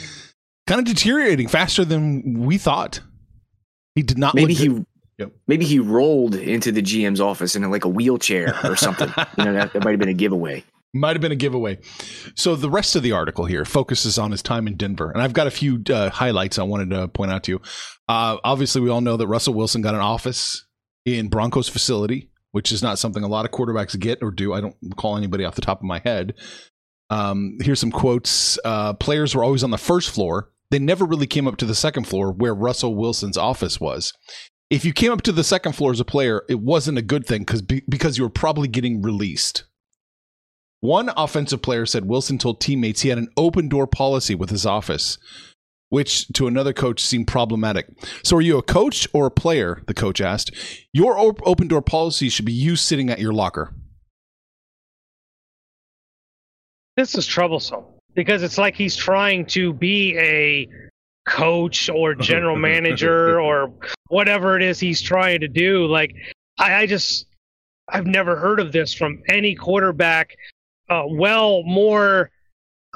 kind 0.66 0.80
of 0.80 0.86
deteriorating 0.86 1.48
faster 1.48 1.84
than 1.84 2.40
we 2.40 2.58
thought. 2.58 3.00
He 3.94 4.02
did 4.02 4.18
not. 4.18 4.34
Maybe 4.34 4.54
he 4.54 4.84
Yep. 5.18 5.32
Maybe 5.46 5.64
he 5.64 5.78
rolled 5.78 6.34
into 6.34 6.70
the 6.72 6.82
GM's 6.82 7.20
office 7.20 7.56
in 7.56 7.68
like 7.70 7.84
a 7.84 7.88
wheelchair 7.88 8.54
or 8.64 8.76
something. 8.76 9.08
you 9.38 9.44
know, 9.44 9.52
that, 9.54 9.72
that 9.72 9.84
might 9.84 9.92
have 9.92 10.00
been 10.00 10.10
a 10.10 10.14
giveaway. 10.14 10.62
Might 10.92 11.16
have 11.16 11.20
been 11.20 11.32
a 11.32 11.36
giveaway. 11.36 11.78
So 12.34 12.56
the 12.56 12.70
rest 12.70 12.96
of 12.96 13.02
the 13.02 13.12
article 13.12 13.44
here 13.44 13.64
focuses 13.64 14.18
on 14.18 14.30
his 14.30 14.42
time 14.42 14.66
in 14.66 14.76
Denver, 14.76 15.10
and 15.10 15.22
I've 15.22 15.32
got 15.32 15.46
a 15.46 15.50
few 15.50 15.82
uh, 15.90 16.10
highlights 16.10 16.58
I 16.58 16.62
wanted 16.62 16.90
to 16.90 17.08
point 17.08 17.30
out 17.30 17.44
to 17.44 17.52
you. 17.52 17.60
Uh, 18.08 18.38
obviously, 18.44 18.80
we 18.80 18.90
all 18.90 19.00
know 19.00 19.16
that 19.16 19.26
Russell 19.26 19.54
Wilson 19.54 19.82
got 19.82 19.94
an 19.94 20.00
office 20.00 20.66
in 21.04 21.28
Broncos 21.28 21.68
facility, 21.68 22.30
which 22.52 22.72
is 22.72 22.82
not 22.82 22.98
something 22.98 23.22
a 23.22 23.28
lot 23.28 23.44
of 23.44 23.50
quarterbacks 23.50 23.98
get 23.98 24.22
or 24.22 24.30
do. 24.30 24.52
I 24.52 24.60
don't 24.60 24.76
call 24.96 25.16
anybody 25.16 25.44
off 25.44 25.54
the 25.54 25.60
top 25.60 25.80
of 25.80 25.84
my 25.84 25.98
head. 25.98 26.34
Um, 27.10 27.58
here's 27.60 27.80
some 27.80 27.92
quotes. 27.92 28.58
Uh, 28.64 28.94
players 28.94 29.34
were 29.34 29.44
always 29.44 29.64
on 29.64 29.70
the 29.70 29.78
first 29.78 30.10
floor. 30.10 30.50
They 30.70 30.78
never 30.78 31.04
really 31.04 31.26
came 31.26 31.46
up 31.46 31.58
to 31.58 31.66
the 31.66 31.74
second 31.74 32.04
floor 32.04 32.32
where 32.32 32.54
Russell 32.54 32.96
Wilson's 32.96 33.36
office 33.36 33.80
was 33.80 34.12
if 34.70 34.84
you 34.84 34.92
came 34.92 35.12
up 35.12 35.22
to 35.22 35.32
the 35.32 35.44
second 35.44 35.72
floor 35.72 35.92
as 35.92 36.00
a 36.00 36.04
player, 36.04 36.42
it 36.48 36.60
wasn't 36.60 36.98
a 36.98 37.02
good 37.02 37.26
thing 37.26 37.42
because 37.42 37.62
because 37.62 38.18
you 38.18 38.24
were 38.24 38.30
probably 38.30 38.68
getting 38.68 39.02
released. 39.02 39.64
One 40.80 41.10
offensive 41.16 41.62
player 41.62 41.86
said 41.86 42.06
Wilson 42.06 42.38
told 42.38 42.60
teammates 42.60 43.00
he 43.00 43.08
had 43.08 43.18
an 43.18 43.30
open 43.36 43.68
door 43.68 43.86
policy 43.86 44.34
with 44.34 44.50
his 44.50 44.66
office, 44.66 45.18
which 45.88 46.28
to 46.28 46.46
another 46.46 46.72
coach 46.72 47.02
seemed 47.02 47.28
problematic. 47.28 47.86
So, 48.22 48.36
are 48.36 48.42
you 48.42 48.58
a 48.58 48.62
coach 48.62 49.08
or 49.12 49.26
a 49.26 49.30
player? 49.30 49.82
The 49.86 49.94
coach 49.94 50.20
asked. 50.20 50.50
Your 50.92 51.18
open 51.18 51.68
door 51.68 51.82
policy 51.82 52.28
should 52.28 52.44
be 52.44 52.52
you 52.52 52.76
sitting 52.76 53.10
at 53.10 53.20
your 53.20 53.32
locker. 53.32 53.74
This 56.96 57.14
is 57.14 57.26
troublesome 57.26 57.84
because 58.14 58.42
it's 58.42 58.58
like 58.58 58.74
he's 58.74 58.96
trying 58.96 59.46
to 59.46 59.72
be 59.72 60.16
a 60.18 60.68
coach 61.26 61.88
or 61.88 62.14
general 62.32 62.56
manager 62.56 63.40
or 63.40 63.72
whatever 64.08 64.56
it 64.56 64.62
is 64.62 64.80
he's 64.80 65.02
trying 65.02 65.40
to 65.40 65.48
do. 65.48 65.86
Like, 65.86 66.14
I, 66.58 66.74
I 66.74 66.86
just, 66.86 67.26
I've 67.88 68.06
never 68.06 68.36
heard 68.36 68.60
of 68.60 68.72
this 68.72 68.94
from 68.94 69.22
any 69.28 69.54
quarterback. 69.54 70.36
Uh, 70.88 71.04
well, 71.06 71.62
more 71.64 72.30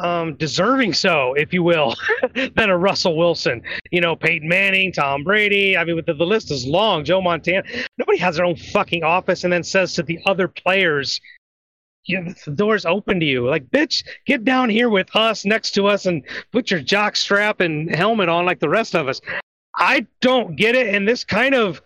um, 0.00 0.34
deserving 0.36 0.94
so, 0.94 1.34
if 1.34 1.52
you 1.52 1.62
will, 1.62 1.94
than 2.34 2.70
a 2.70 2.76
Russell 2.76 3.16
Wilson. 3.16 3.62
You 3.90 4.00
know, 4.00 4.16
Peyton 4.16 4.48
Manning, 4.48 4.92
Tom 4.92 5.24
Brady. 5.24 5.76
I 5.76 5.84
mean, 5.84 6.00
the, 6.06 6.14
the 6.14 6.24
list 6.24 6.50
is 6.50 6.66
long. 6.66 7.04
Joe 7.04 7.20
Montana. 7.20 7.62
Nobody 7.98 8.18
has 8.18 8.36
their 8.36 8.46
own 8.46 8.56
fucking 8.56 9.04
office 9.04 9.44
and 9.44 9.52
then 9.52 9.62
says 9.62 9.94
to 9.94 10.02
the 10.02 10.18
other 10.26 10.48
players, 10.48 11.20
you 12.04 12.34
the 12.44 12.52
door's 12.52 12.86
open 12.86 13.20
to 13.20 13.26
you. 13.26 13.48
Like, 13.48 13.70
bitch, 13.70 14.04
get 14.26 14.44
down 14.44 14.68
here 14.68 14.88
with 14.88 15.14
us, 15.14 15.44
next 15.44 15.72
to 15.72 15.86
us, 15.86 16.06
and 16.06 16.24
put 16.52 16.70
your 16.70 16.80
jock 16.80 17.16
strap 17.16 17.60
and 17.60 17.94
helmet 17.94 18.28
on 18.28 18.46
like 18.46 18.60
the 18.60 18.68
rest 18.68 18.94
of 18.94 19.08
us. 19.08 19.20
I 19.76 20.06
don't 20.20 20.56
get 20.56 20.74
it. 20.74 20.94
And 20.94 21.06
this 21.06 21.24
kind 21.24 21.54
of, 21.54 21.80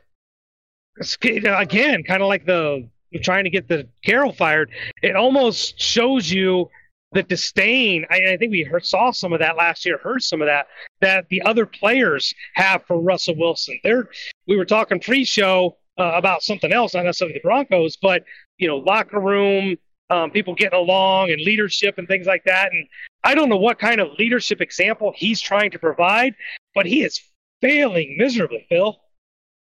again, 1.23 2.02
kind 2.04 2.23
of 2.23 2.28
like 2.28 2.47
the 2.47 2.88
trying 3.23 3.44
to 3.44 3.50
get 3.50 3.68
the 3.68 3.88
Carroll 4.04 4.33
fired, 4.33 4.71
it 5.02 5.14
almost 5.14 5.80
shows 5.80 6.30
you 6.30 6.68
the 7.12 7.23
disdain. 7.23 8.04
I, 8.11 8.33
I 8.33 8.37
think 8.37 8.50
we 8.50 8.62
heard, 8.62 8.85
saw 8.85 9.12
some 9.12 9.33
of 9.33 9.38
that 9.38 9.56
last 9.56 9.87
year, 9.87 9.99
heard 9.99 10.23
some 10.23 10.42
of 10.42 10.47
that, 10.47 10.66
that 11.00 11.28
the 11.28 11.42
other 11.42 11.64
players 11.64 12.35
have 12.54 12.85
for 12.87 13.00
Russell 13.00 13.37
Wilson. 13.37 13.78
They're, 13.85 14.09
we 14.49 14.56
were 14.56 14.64
talking 14.64 14.99
pre 14.99 15.25
show 15.25 15.76
uh, 15.99 16.12
about 16.14 16.42
something 16.42 16.73
else, 16.73 16.94
not 16.94 17.04
necessarily 17.04 17.35
the 17.35 17.47
Broncos, 17.47 17.97
but, 17.97 18.25
you 18.59 18.66
know, 18.66 18.78
locker 18.78 19.21
room, 19.21 19.76
um, 20.11 20.30
people 20.30 20.54
getting 20.54 20.78
along 20.78 21.30
and 21.30 21.40
leadership 21.40 21.99
and 21.99 22.06
things 22.06 22.26
like 22.26 22.44
that. 22.44 22.73
And 22.73 22.87
I 23.23 23.34
don't 23.34 23.49
know 23.49 23.56
what 23.56 23.78
kind 23.78 24.00
of 24.00 24.08
leadership 24.18 24.61
example 24.61 25.12
he's 25.16 25.40
trying 25.40 25.70
to 25.73 25.78
provide, 25.78 26.34
but 26.75 26.87
he 26.87 27.02
is 27.02 27.20
failing 27.61 28.16
miserably, 28.18 28.66
Phil. 28.68 28.96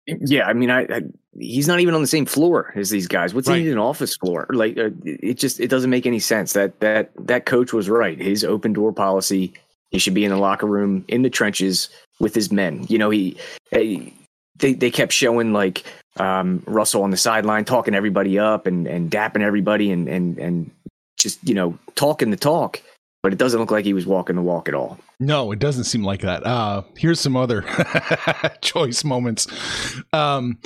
Yeah, 0.06 0.46
I 0.46 0.52
mean, 0.54 0.70
I, 0.70 0.82
I 0.82 1.02
he's 1.38 1.68
not 1.68 1.80
even 1.80 1.94
on 1.94 2.00
the 2.00 2.06
same 2.06 2.26
floor 2.26 2.72
as 2.74 2.90
these 2.90 3.06
guys. 3.06 3.34
What's 3.34 3.48
right. 3.48 3.58
he 3.58 3.64
need 3.64 3.72
an 3.72 3.78
office 3.78 4.16
floor? 4.16 4.46
Like, 4.50 4.76
uh, 4.78 4.90
it 5.04 5.34
just 5.34 5.60
it 5.60 5.68
doesn't 5.68 5.90
make 5.90 6.06
any 6.06 6.18
sense. 6.18 6.52
That 6.54 6.80
that 6.80 7.12
that 7.26 7.46
coach 7.46 7.72
was 7.72 7.88
right. 7.88 8.18
His 8.18 8.44
open 8.44 8.72
door 8.72 8.92
policy. 8.92 9.52
He 9.90 9.98
should 9.98 10.14
be 10.14 10.24
in 10.24 10.30
the 10.30 10.36
locker 10.36 10.66
room 10.66 11.04
in 11.08 11.22
the 11.22 11.30
trenches 11.30 11.88
with 12.20 12.34
his 12.34 12.52
men. 12.52 12.86
You 12.88 12.98
know, 12.98 13.10
he, 13.10 13.36
he 13.72 14.14
they 14.56 14.72
they 14.72 14.90
kept 14.90 15.12
showing 15.12 15.52
like 15.52 15.84
um, 16.16 16.62
Russell 16.66 17.02
on 17.02 17.10
the 17.10 17.16
sideline 17.16 17.64
talking 17.64 17.94
everybody 17.94 18.38
up 18.38 18.66
and 18.66 18.86
and 18.86 19.10
dapping 19.10 19.42
everybody 19.42 19.90
and 19.90 20.08
and 20.08 20.38
and 20.38 20.70
just 21.16 21.46
you 21.46 21.54
know 21.54 21.78
talking 21.94 22.30
the 22.30 22.36
talk, 22.36 22.82
but 23.22 23.32
it 23.32 23.38
doesn't 23.38 23.60
look 23.60 23.70
like 23.70 23.84
he 23.84 23.94
was 23.94 24.06
walking 24.06 24.36
the 24.36 24.42
walk 24.42 24.68
at 24.68 24.74
all. 24.74 24.98
No, 25.18 25.52
it 25.52 25.58
doesn't 25.58 25.84
seem 25.84 26.02
like 26.02 26.22
that. 26.22 26.44
Uh, 26.46 26.82
here's 26.96 27.20
some 27.20 27.36
other 27.36 27.64
choice 28.62 29.04
moments. 29.04 29.46
Um, 30.12 30.58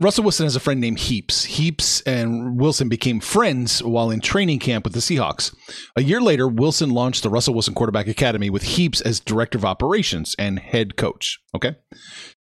Russell 0.00 0.24
Wilson 0.24 0.44
has 0.44 0.56
a 0.56 0.60
friend 0.60 0.80
named 0.80 0.98
Heaps. 0.98 1.44
Heaps 1.44 2.00
and 2.00 2.58
Wilson 2.58 2.88
became 2.88 3.20
friends 3.20 3.80
while 3.82 4.10
in 4.10 4.20
training 4.20 4.58
camp 4.58 4.84
with 4.84 4.92
the 4.92 4.98
Seahawks. 4.98 5.54
A 5.94 6.02
year 6.02 6.20
later, 6.20 6.48
Wilson 6.48 6.90
launched 6.90 7.22
the 7.22 7.30
Russell 7.30 7.54
Wilson 7.54 7.74
Quarterback 7.74 8.08
Academy 8.08 8.50
with 8.50 8.64
Heaps 8.64 9.00
as 9.00 9.20
director 9.20 9.56
of 9.56 9.64
operations 9.64 10.34
and 10.36 10.58
head 10.58 10.96
coach. 10.96 11.38
Okay 11.54 11.76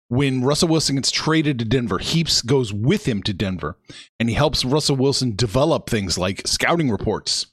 when 0.10 0.44
Russell 0.44 0.70
Wilson 0.70 0.96
gets 0.96 1.12
traded 1.12 1.60
to 1.60 1.66
Denver, 1.66 1.98
Heaps 1.98 2.42
goes 2.42 2.72
with 2.72 3.08
him 3.08 3.22
to 3.24 3.34
Denver 3.34 3.78
and 4.20 4.30
he 4.30 4.36
helps 4.36 4.64
Russell 4.64 4.96
Wilson 4.96 5.36
develop 5.36 5.90
things 5.90 6.18
like 6.18 6.48
scouting 6.48 6.90
reports 6.90 7.48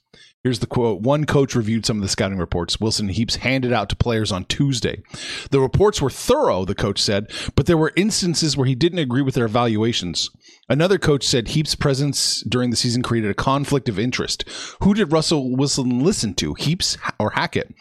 Here's 0.45 0.59
the 0.59 0.67
quote 0.67 1.01
One 1.01 1.25
coach 1.25 1.55
reviewed 1.55 1.87
some 1.87 1.97
of 1.97 2.03
the 2.03 2.07
scouting 2.07 2.37
reports 2.37 2.79
Wilson 2.79 3.09
Heaps 3.09 3.37
handed 3.37 3.73
out 3.73 3.89
to 3.89 3.95
players 3.95 4.31
on 4.31 4.45
Tuesday. 4.45 5.01
The 5.49 5.59
reports 5.59 6.03
were 6.03 6.11
thorough, 6.11 6.65
the 6.65 6.75
coach 6.75 7.01
said, 7.01 7.31
but 7.55 7.65
there 7.65 7.79
were 7.79 7.91
instances 7.95 8.55
where 8.55 8.67
he 8.67 8.75
didn't 8.75 8.99
agree 8.99 9.23
with 9.23 9.33
their 9.33 9.47
evaluations. 9.47 10.29
Another 10.69 10.99
coach 10.99 11.25
said 11.25 11.47
Heaps' 11.47 11.73
presence 11.73 12.41
during 12.41 12.69
the 12.69 12.75
season 12.75 13.01
created 13.01 13.31
a 13.31 13.33
conflict 13.33 13.89
of 13.89 13.97
interest. 13.97 14.45
Who 14.83 14.93
did 14.93 15.11
Russell 15.11 15.57
Wilson 15.57 16.03
listen 16.03 16.35
to, 16.35 16.53
Heaps 16.53 16.95
or 17.19 17.31
Hackett? 17.31 17.73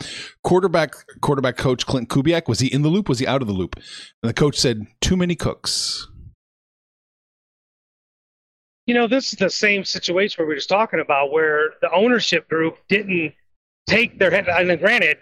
Quarterback 0.42 0.94
quarterback 1.20 1.58
coach 1.58 1.86
Klint 1.86 2.06
Kubiak, 2.06 2.48
was 2.48 2.60
he 2.60 2.68
in 2.68 2.80
the 2.80 2.88
loop? 2.88 3.10
Was 3.10 3.18
he 3.18 3.26
out 3.26 3.42
of 3.42 3.46
the 3.46 3.52
loop? 3.52 3.76
And 3.76 4.30
the 4.30 4.32
coach 4.32 4.56
said, 4.56 4.86
Too 5.02 5.18
many 5.18 5.36
cooks 5.36 6.08
you 8.86 8.94
know, 8.94 9.06
this 9.06 9.32
is 9.32 9.38
the 9.38 9.50
same 9.50 9.84
situation 9.84 10.42
we 10.42 10.48
were 10.48 10.54
just 10.54 10.68
talking 10.68 11.00
about, 11.00 11.32
where 11.32 11.74
the 11.80 11.90
ownership 11.92 12.48
group 12.48 12.78
didn't 12.88 13.32
take 13.86 14.18
their 14.18 14.30
head. 14.30 14.48
And 14.48 14.78
granted, 14.78 15.18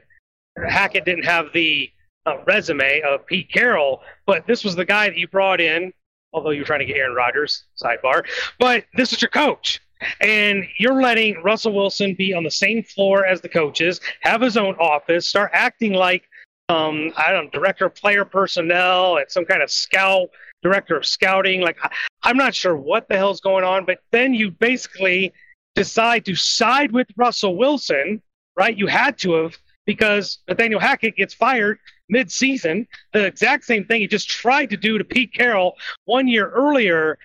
Hackett 0.69 1.04
didn't 1.04 1.25
have 1.25 1.47
the 1.52 1.90
uh, 2.26 2.38
resume 2.47 3.02
of 3.02 3.26
Pete 3.26 3.50
Carroll, 3.52 4.00
but 4.26 4.47
this 4.47 4.64
was 4.64 4.75
the 4.76 4.85
guy 4.85 5.09
that 5.09 5.16
you 5.16 5.28
brought 5.28 5.61
in. 5.61 5.92
Although 6.33 6.50
you're 6.50 6.64
trying 6.64 6.81
to 6.81 6.87
get 6.87 6.97
Aaron 6.97 7.14
Rodgers, 7.14 7.64
sidebar, 7.81 8.25
but 8.59 8.85
this 8.95 9.12
is 9.12 9.21
your 9.21 9.28
coach, 9.28 9.81
and 10.23 10.64
you're 10.78 11.02
letting 11.02 11.42
Russell 11.42 11.75
Wilson 11.75 12.14
be 12.14 12.33
on 12.33 12.42
the 12.42 12.50
same 12.50 12.83
floor 12.83 13.26
as 13.26 13.42
the 13.42 13.50
coaches, 13.50 14.00
have 14.21 14.40
his 14.40 14.57
own 14.57 14.75
office, 14.76 15.28
start 15.28 15.50
acting 15.52 15.92
like 15.92 16.26
um, 16.71 17.12
I 17.16 17.33
don't 17.33 17.45
know, 17.45 17.50
director 17.50 17.87
of 17.87 17.95
player 17.95 18.25
personnel 18.25 19.19
and 19.19 19.31
some 19.31 19.45
kind 19.45 19.62
of 19.62 19.71
scout 19.71 20.28
director 20.62 20.97
of 20.97 21.04
scouting. 21.04 21.61
Like, 21.61 21.78
I'm 22.23 22.37
not 22.37 22.54
sure 22.54 22.76
what 22.76 23.09
the 23.09 23.16
hell's 23.16 23.40
going 23.40 23.64
on, 23.64 23.85
but 23.85 23.99
then 24.11 24.35
you 24.35 24.50
basically 24.50 25.33
decide 25.75 26.25
to 26.26 26.35
side 26.35 26.92
with 26.92 27.09
Russell 27.16 27.57
Wilson, 27.57 28.23
right? 28.57 28.76
You 28.76 28.87
had 28.87 29.19
to 29.19 29.33
have 29.35 29.59
because 29.85 30.38
Nathaniel 30.49 30.81
Hackett 30.81 31.16
gets 31.16 31.35
fired 31.35 31.78
mid-season. 32.09 32.87
The 33.12 33.26
exact 33.26 33.64
same 33.64 33.85
thing 33.85 34.00
he 34.00 34.07
just 34.07 34.28
tried 34.28 34.71
to 34.71 34.76
do 34.76 34.99
to 34.99 35.04
Pete 35.04 35.35
Carroll 35.35 35.75
one 36.04 36.28
year 36.28 36.49
earlier. 36.50 37.19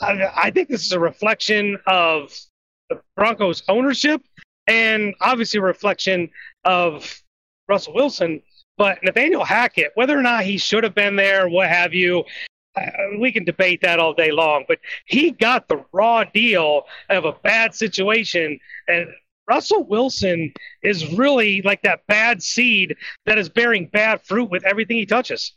I, 0.00 0.30
I 0.34 0.50
think 0.50 0.68
this 0.68 0.86
is 0.86 0.92
a 0.92 1.00
reflection 1.00 1.78
of 1.86 2.34
the 2.88 3.00
Broncos 3.16 3.62
ownership 3.68 4.22
and 4.66 5.14
obviously 5.20 5.58
a 5.58 5.62
reflection 5.62 6.30
of 6.64 7.22
Russell 7.68 7.94
Wilson. 7.94 8.40
But 8.78 9.02
Nathaniel 9.02 9.44
Hackett, 9.44 9.92
whether 9.94 10.18
or 10.18 10.22
not 10.22 10.44
he 10.44 10.56
should 10.56 10.84
have 10.84 10.94
been 10.94 11.16
there, 11.16 11.48
what 11.48 11.68
have 11.68 11.92
you, 11.92 12.24
we 13.18 13.32
can 13.32 13.44
debate 13.44 13.80
that 13.82 13.98
all 13.98 14.14
day 14.14 14.30
long. 14.30 14.64
But 14.68 14.78
he 15.06 15.30
got 15.30 15.68
the 15.68 15.84
raw 15.92 16.24
deal 16.24 16.84
of 17.08 17.24
a 17.24 17.32
bad 17.32 17.74
situation, 17.74 18.58
and 18.88 19.08
Russell 19.48 19.84
Wilson 19.84 20.52
is 20.82 21.12
really 21.14 21.62
like 21.62 21.82
that 21.82 22.06
bad 22.06 22.42
seed 22.42 22.96
that 23.26 23.38
is 23.38 23.48
bearing 23.48 23.86
bad 23.86 24.22
fruit 24.22 24.50
with 24.50 24.64
everything 24.64 24.96
he 24.96 25.06
touches. 25.06 25.52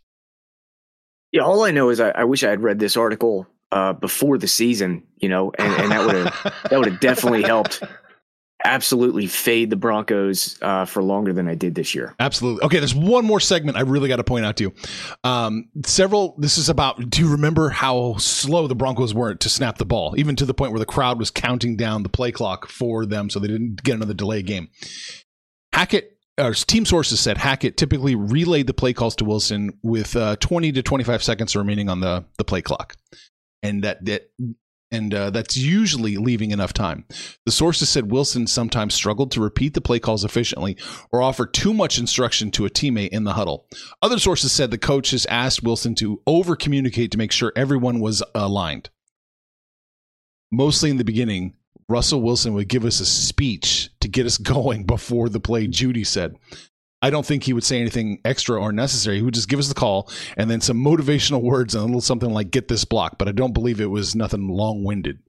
Yeah, 1.32 1.42
all 1.42 1.64
I 1.64 1.72
know 1.72 1.90
is 1.90 2.00
I, 2.00 2.10
I 2.10 2.24
wish 2.24 2.44
I 2.44 2.50
had 2.50 2.62
read 2.62 2.80
this 2.80 2.98
article 2.98 3.48
uh, 3.72 3.94
before 3.94 4.38
the 4.38 4.48
season, 4.48 5.04
you 5.18 5.30
know, 5.30 5.52
and, 5.58 5.74
and 5.82 5.92
that 5.92 6.06
would 6.06 6.16
have 6.16 6.54
that 6.70 6.78
would 6.78 6.88
have 6.88 7.00
definitely 7.00 7.42
helped 7.42 7.82
absolutely 8.64 9.28
fade 9.28 9.70
the 9.70 9.76
Broncos 9.76 10.58
uh, 10.62 10.86
for 10.86 11.04
longer 11.04 11.34
than 11.34 11.48
I 11.48 11.56
did 11.56 11.76
this 11.76 11.94
year. 11.94 12.16
Absolutely. 12.20 12.64
Okay, 12.64 12.80
there's 12.80 12.96
one 12.96 13.26
more 13.26 13.40
segment 13.40 13.78
I 13.78 13.82
really 13.82 14.08
got 14.08 14.18
to 14.18 14.24
point 14.24 14.46
out 14.46 14.58
to 14.58 14.64
you. 14.66 14.74
Um, 15.24 15.70
several. 15.86 16.36
This 16.38 16.58
is 16.58 16.70
about. 16.70 17.10
Do 17.10 17.22
you 17.22 17.32
remember 17.32 17.70
how 17.70 18.16
slow 18.18 18.68
the 18.68 18.76
Broncos 18.76 19.14
were 19.14 19.36
to 19.36 19.50
snap 19.50 19.78
the 19.78 19.86
ball, 19.86 20.16
even 20.18 20.36
to 20.38 20.46
the 20.46 20.54
point 20.54 20.72
where 20.72 20.80
the 20.80 20.86
crowd 20.86 21.20
was 21.20 21.32
counting 21.32 21.76
down 21.76 22.04
the 22.04 22.10
play 22.10 22.32
clock 22.32 22.68
for 22.68 23.06
them, 23.06 23.30
so 23.30 23.40
they 23.40 23.48
didn't 23.48 23.84
get 23.84 23.96
another 23.96 24.14
delay 24.14 24.42
game. 24.42 24.70
Hackett. 25.72 26.10
Our 26.40 26.56
team 26.56 26.84
sources 26.84 27.20
said 27.20 27.38
Hackett 27.38 27.78
typically 27.78 28.16
relayed 28.16 28.66
the 28.66 28.74
play 28.74 28.92
calls 28.92 29.16
to 29.18 29.24
Wilson 29.24 29.78
with 29.84 30.16
uh, 30.16 30.36
20 30.38 30.72
to 30.72 30.82
25 30.82 31.22
seconds 31.22 31.56
remaining 31.56 31.90
on 31.90 32.00
the, 32.00 32.26
the 32.40 32.44
play 32.44 32.64
clock 32.64 32.96
and 33.64 33.84
that 33.84 34.04
that 34.06 34.30
and 34.94 35.14
uh, 35.14 35.32
that's 35.32 35.58
usually 35.58 36.18
leaving 36.18 36.52
enough 36.52 36.72
time. 36.72 37.06
The 37.46 37.52
sources 37.52 37.90
said 37.90 38.12
Wilson 38.12 38.46
sometimes 38.46 38.94
struggled 38.94 39.32
to 39.32 39.42
repeat 39.42 39.74
the 39.74 39.82
play 39.82 40.00
calls 40.00 40.24
efficiently 40.24 40.78
or 41.12 41.22
offer 41.22 41.48
too 41.48 41.74
much 41.74 41.98
instruction 41.98 42.52
to 42.52 42.66
a 42.66 42.70
teammate 42.70 43.10
in 43.10 43.24
the 43.24 43.34
huddle. 43.34 43.66
Other 44.04 44.20
sources 44.20 44.52
said 44.52 44.70
the 44.70 44.78
coaches 44.78 45.26
asked 45.26 45.64
Wilson 45.64 45.96
to 45.96 46.22
over 46.28 46.56
communicate 46.56 47.12
to 47.12 47.18
make 47.18 47.32
sure 47.32 47.52
everyone 47.56 48.00
was 48.00 48.22
aligned. 48.36 48.92
Mostly 50.52 50.92
in 50.92 50.98
the 50.98 51.04
beginning, 51.04 51.56
Russell 51.90 52.22
Wilson 52.22 52.54
would 52.54 52.70
give 52.70 52.86
us 52.86 53.00
a 53.00 53.06
speech 53.06 53.90
to 54.00 54.08
get 54.08 54.28
us 54.28 54.38
going 54.54 54.86
before 54.86 55.28
the 55.28 55.40
play, 55.40 55.68
Jeudy 55.68 56.06
said. 56.06 56.36
I 57.04 57.10
don't 57.10 57.26
think 57.26 57.44
he 57.44 57.52
would 57.52 57.66
say 57.66 57.82
anything 57.82 58.22
extra 58.24 58.60
or 58.60 58.72
necessary. 58.72 59.18
He 59.18 59.24
would 59.24 59.34
just 59.34 59.50
give 59.50 59.60
us 59.60 59.68
the 59.68 59.76
call 59.76 60.10
and 60.38 60.50
then 60.50 60.62
some 60.62 60.78
motivational 60.78 61.42
words 61.44 61.76
and 61.76 61.84
a 61.84 61.86
little 61.86 62.00
something 62.00 62.32
like 62.32 62.50
"get 62.50 62.70
this 62.70 62.86
block." 62.86 63.18
But 63.18 63.28
I 63.28 63.34
don't 63.34 63.54
believe 63.54 63.82
it 63.82 63.88
was 63.88 64.16
nothing 64.16 64.48
long-winded. 64.48 65.20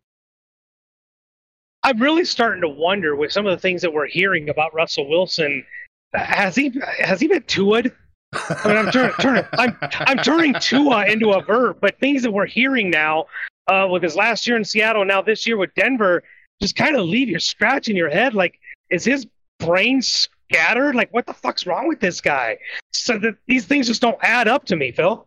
I'm 1.82 2.00
really 2.00 2.24
starting 2.24 2.62
to 2.62 2.68
wonder 2.68 3.16
with 3.16 3.32
some 3.32 3.44
of 3.44 3.50
the 3.50 3.60
things 3.60 3.82
that 3.82 3.92
we're 3.92 4.06
hearing 4.06 4.48
about 4.48 4.72
Russell 4.72 5.08
Wilson. 5.08 5.66
Has 6.14 6.54
he 6.54 6.72
has 7.00 7.20
he 7.20 7.26
been 7.26 7.42
Tua'd? 7.42 7.92
I 8.32 8.68
mean, 8.68 8.76
I'm 8.76 8.92
turning, 8.92 9.14
turning 9.20 9.44
I'm 9.54 9.76
I'm 9.82 10.18
turning 10.18 10.54
Tua 10.60 11.06
into 11.06 11.32
a 11.32 11.42
verb, 11.42 11.78
but 11.80 11.98
things 11.98 12.22
that 12.22 12.30
we're 12.30 12.46
hearing 12.46 12.88
now 12.88 13.26
uh, 13.66 13.88
with 13.90 14.04
his 14.04 14.14
last 14.14 14.46
year 14.46 14.56
in 14.56 14.64
Seattle, 14.64 15.04
now 15.04 15.22
this 15.22 15.44
year 15.44 15.56
with 15.56 15.74
Denver, 15.74 16.22
just 16.62 16.76
kind 16.76 16.94
of 16.94 17.04
leave 17.04 17.28
you 17.28 17.40
scratching 17.40 17.96
your 17.96 18.10
head. 18.10 18.32
Like, 18.32 18.60
is 18.90 19.04
his 19.04 19.26
brain 19.58 20.02
scattered? 20.50 20.94
Like, 20.94 21.12
what 21.12 21.26
the 21.26 21.34
fuck's 21.34 21.66
wrong 21.66 21.88
with 21.88 22.00
this 22.00 22.20
guy? 22.20 22.58
So 22.92 23.18
that 23.18 23.36
these 23.46 23.66
things 23.66 23.86
just 23.86 24.00
don't 24.00 24.18
add 24.22 24.48
up 24.48 24.64
to 24.66 24.76
me, 24.76 24.92
Phil. 24.92 25.26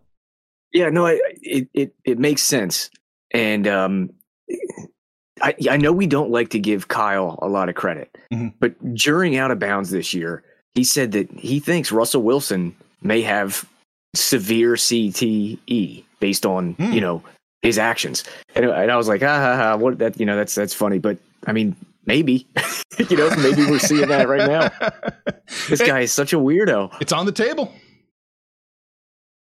Yeah, 0.74 0.90
no, 0.90 1.08
I, 1.08 1.20
it 1.42 1.68
it 1.74 1.96
it 2.04 2.20
makes 2.20 2.42
sense, 2.42 2.90
and 3.32 3.68
um, 3.68 4.10
I 5.42 5.56
I 5.70 5.78
know 5.78 5.94
we 5.94 6.08
don't 6.08 6.30
like 6.30 6.50
to 6.50 6.60
give 6.60 6.88
Kyle 6.88 7.40
a 7.42 7.48
lot 7.48 7.70
of 7.70 7.76
credit, 7.76 8.16
mm-hmm. 8.34 8.50
but 8.60 8.96
during 8.96 9.38
out 9.38 9.52
of 9.52 9.60
bounds 9.60 9.92
this 9.92 10.14
year, 10.14 10.44
he 10.76 10.84
said 10.84 11.14
that 11.14 11.32
he 11.32 11.60
thinks 11.60 11.92
Russell 11.92 12.22
Wilson 12.22 12.76
may 13.02 13.22
have 13.22 13.68
severe 14.16 14.74
CTE 14.74 16.04
based 16.20 16.46
on 16.46 16.76
mm. 16.76 16.94
you 16.94 17.02
know 17.02 17.24
his 17.62 17.78
actions, 17.78 18.24
and, 18.56 18.66
and 18.66 18.92
I 18.92 18.98
was 18.98 19.08
like, 19.08 19.24
ah, 19.24 19.40
ha, 19.40 19.56
ha, 19.56 19.76
what 19.78 20.00
that 20.00 20.20
you 20.20 20.26
know 20.26 20.36
that's 20.36 20.54
that's 20.54 20.74
funny, 20.74 21.00
but 21.00 21.18
I 21.46 21.54
mean 21.54 21.76
maybe. 22.08 22.48
You 23.12 23.16
know 23.16 23.30
maybe 23.38 23.64
we're 23.64 23.78
seeing 23.78 24.08
that 24.08 24.28
right 24.28 24.48
now. 24.48 24.72
This 25.70 25.82
guy 25.82 26.00
is 26.00 26.12
such 26.12 26.34
a 26.34 26.38
weirdo. 26.38 27.00
It's 27.00 27.14
on 27.14 27.28
the 27.28 27.32
table. 27.32 27.72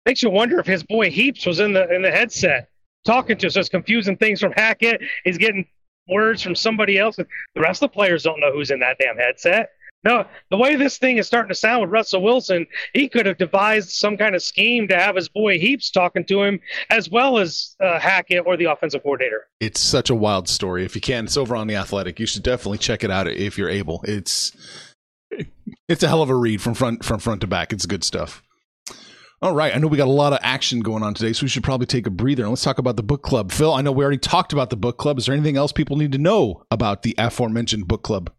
Makes 0.04 0.24
you 0.24 0.30
wonder 0.30 0.58
if 0.58 0.66
his 0.66 0.82
boy 0.82 1.08
heaps 1.08 1.46
was 1.46 1.60
in 1.60 1.72
the 1.72 1.88
in 1.94 2.02
the 2.02 2.10
headset 2.10 2.68
talking 3.06 3.38
to 3.38 3.46
us 3.46 3.54
just 3.54 3.70
confusing 3.70 4.16
things 4.16 4.40
from 4.40 4.52
hackett. 4.52 5.00
He's 5.24 5.38
getting 5.38 5.66
words 6.08 6.42
from 6.42 6.56
somebody 6.56 6.98
else. 6.98 7.14
The 7.14 7.26
rest 7.56 7.80
of 7.82 7.90
the 7.90 7.94
players 7.94 8.24
don't 8.24 8.40
know 8.40 8.52
who's 8.52 8.72
in 8.72 8.80
that 8.80 8.96
damn 8.98 9.16
headset 9.16 9.70
no, 10.04 10.24
the 10.50 10.56
way 10.56 10.76
this 10.76 10.98
thing 10.98 11.16
is 11.16 11.26
starting 11.26 11.48
to 11.48 11.54
sound 11.54 11.82
with 11.82 11.90
Russell 11.90 12.22
Wilson, 12.22 12.66
he 12.94 13.08
could 13.08 13.26
have 13.26 13.36
devised 13.36 13.90
some 13.90 14.16
kind 14.16 14.34
of 14.34 14.42
scheme 14.42 14.86
to 14.88 14.96
have 14.96 15.16
his 15.16 15.28
boy 15.28 15.58
Heaps 15.58 15.90
talking 15.90 16.24
to 16.26 16.42
him, 16.42 16.60
as 16.90 17.10
well 17.10 17.38
as 17.38 17.74
uh, 17.82 17.98
Hackett 17.98 18.44
or 18.46 18.56
the 18.56 18.66
offensive 18.66 19.02
coordinator. 19.02 19.48
It's 19.60 19.80
such 19.80 20.08
a 20.08 20.14
wild 20.14 20.48
story. 20.48 20.84
If 20.84 20.94
you 20.94 21.00
can, 21.00 21.24
it's 21.24 21.36
over 21.36 21.56
on 21.56 21.66
the 21.66 21.76
Athletic. 21.76 22.20
You 22.20 22.26
should 22.26 22.44
definitely 22.44 22.78
check 22.78 23.02
it 23.02 23.10
out 23.10 23.26
if 23.26 23.58
you're 23.58 23.68
able. 23.68 24.04
It's 24.04 24.52
it's 25.88 26.02
a 26.02 26.08
hell 26.08 26.22
of 26.22 26.30
a 26.30 26.34
read 26.34 26.62
from 26.62 26.74
front 26.74 27.04
from 27.04 27.18
front 27.18 27.40
to 27.40 27.46
back. 27.46 27.72
It's 27.72 27.86
good 27.86 28.04
stuff. 28.04 28.42
All 29.40 29.54
right, 29.54 29.74
I 29.74 29.78
know 29.78 29.86
we 29.86 29.96
got 29.96 30.08
a 30.08 30.10
lot 30.10 30.32
of 30.32 30.40
action 30.42 30.80
going 30.80 31.04
on 31.04 31.14
today, 31.14 31.32
so 31.32 31.44
we 31.44 31.48
should 31.48 31.62
probably 31.62 31.86
take 31.86 32.08
a 32.08 32.10
breather 32.10 32.42
and 32.42 32.50
let's 32.50 32.64
talk 32.64 32.78
about 32.78 32.96
the 32.96 33.04
book 33.04 33.22
club. 33.22 33.52
Phil, 33.52 33.72
I 33.72 33.82
know 33.82 33.92
we 33.92 34.02
already 34.02 34.18
talked 34.18 34.52
about 34.52 34.70
the 34.70 34.76
book 34.76 34.98
club. 34.98 35.16
Is 35.16 35.26
there 35.26 35.34
anything 35.34 35.56
else 35.56 35.70
people 35.70 35.96
need 35.96 36.10
to 36.10 36.18
know 36.18 36.64
about 36.72 37.02
the 37.02 37.14
aforementioned 37.18 37.86
book 37.86 38.02
club? 38.02 38.32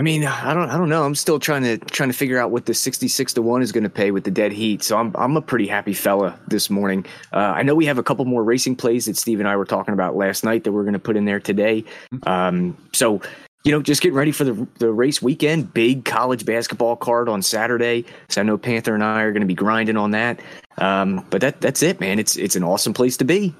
I 0.00 0.04
mean, 0.04 0.24
I 0.24 0.54
don't, 0.54 0.70
I 0.70 0.76
don't 0.76 0.88
know. 0.88 1.04
I'm 1.04 1.16
still 1.16 1.40
trying 1.40 1.64
to 1.64 1.78
trying 1.78 2.08
to 2.08 2.16
figure 2.16 2.38
out 2.38 2.52
what 2.52 2.66
the 2.66 2.74
66 2.74 3.32
to 3.32 3.42
one 3.42 3.62
is 3.62 3.72
going 3.72 3.82
to 3.82 3.90
pay 3.90 4.12
with 4.12 4.22
the 4.22 4.30
dead 4.30 4.52
heat. 4.52 4.84
So 4.84 4.96
I'm, 4.96 5.12
I'm 5.16 5.36
a 5.36 5.42
pretty 5.42 5.66
happy 5.66 5.92
fella 5.92 6.38
this 6.46 6.70
morning. 6.70 7.04
Uh, 7.32 7.38
I 7.56 7.64
know 7.64 7.74
we 7.74 7.86
have 7.86 7.98
a 7.98 8.04
couple 8.04 8.24
more 8.24 8.44
racing 8.44 8.76
plays 8.76 9.06
that 9.06 9.16
Steve 9.16 9.40
and 9.40 9.48
I 9.48 9.56
were 9.56 9.64
talking 9.64 9.94
about 9.94 10.16
last 10.16 10.44
night 10.44 10.62
that 10.64 10.72
we're 10.72 10.84
going 10.84 10.92
to 10.92 11.00
put 11.00 11.16
in 11.16 11.24
there 11.24 11.40
today. 11.40 11.84
Mm-hmm. 12.12 12.28
Um, 12.28 12.76
so 12.92 13.20
you 13.64 13.72
know, 13.72 13.82
just 13.82 14.00
getting 14.00 14.16
ready 14.16 14.30
for 14.30 14.44
the 14.44 14.68
the 14.78 14.92
race 14.92 15.20
weekend. 15.20 15.74
Big 15.74 16.04
college 16.04 16.46
basketball 16.46 16.94
card 16.94 17.28
on 17.28 17.42
Saturday. 17.42 18.04
So 18.28 18.40
I 18.40 18.44
know 18.44 18.56
Panther 18.56 18.94
and 18.94 19.02
I 19.02 19.22
are 19.22 19.32
going 19.32 19.40
to 19.40 19.48
be 19.48 19.54
grinding 19.54 19.96
on 19.96 20.12
that. 20.12 20.40
Um, 20.76 21.26
but 21.28 21.40
that 21.40 21.60
that's 21.60 21.82
it, 21.82 21.98
man. 21.98 22.20
It's 22.20 22.36
it's 22.36 22.54
an 22.54 22.62
awesome 22.62 22.94
place 22.94 23.16
to 23.16 23.24
be 23.24 23.52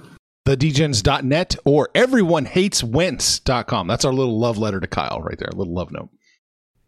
thedgens.net 0.49 1.57
or 1.65 1.91
everyonehateswentz.com. 1.95 3.87
That's 3.87 4.05
our 4.05 4.13
little 4.13 4.39
love 4.39 4.57
letter 4.57 4.81
to 4.81 4.87
Kyle 4.87 5.21
right 5.21 5.39
there, 5.39 5.51
a 5.51 5.55
little 5.55 5.75
love 5.75 5.91
note. 5.93 6.09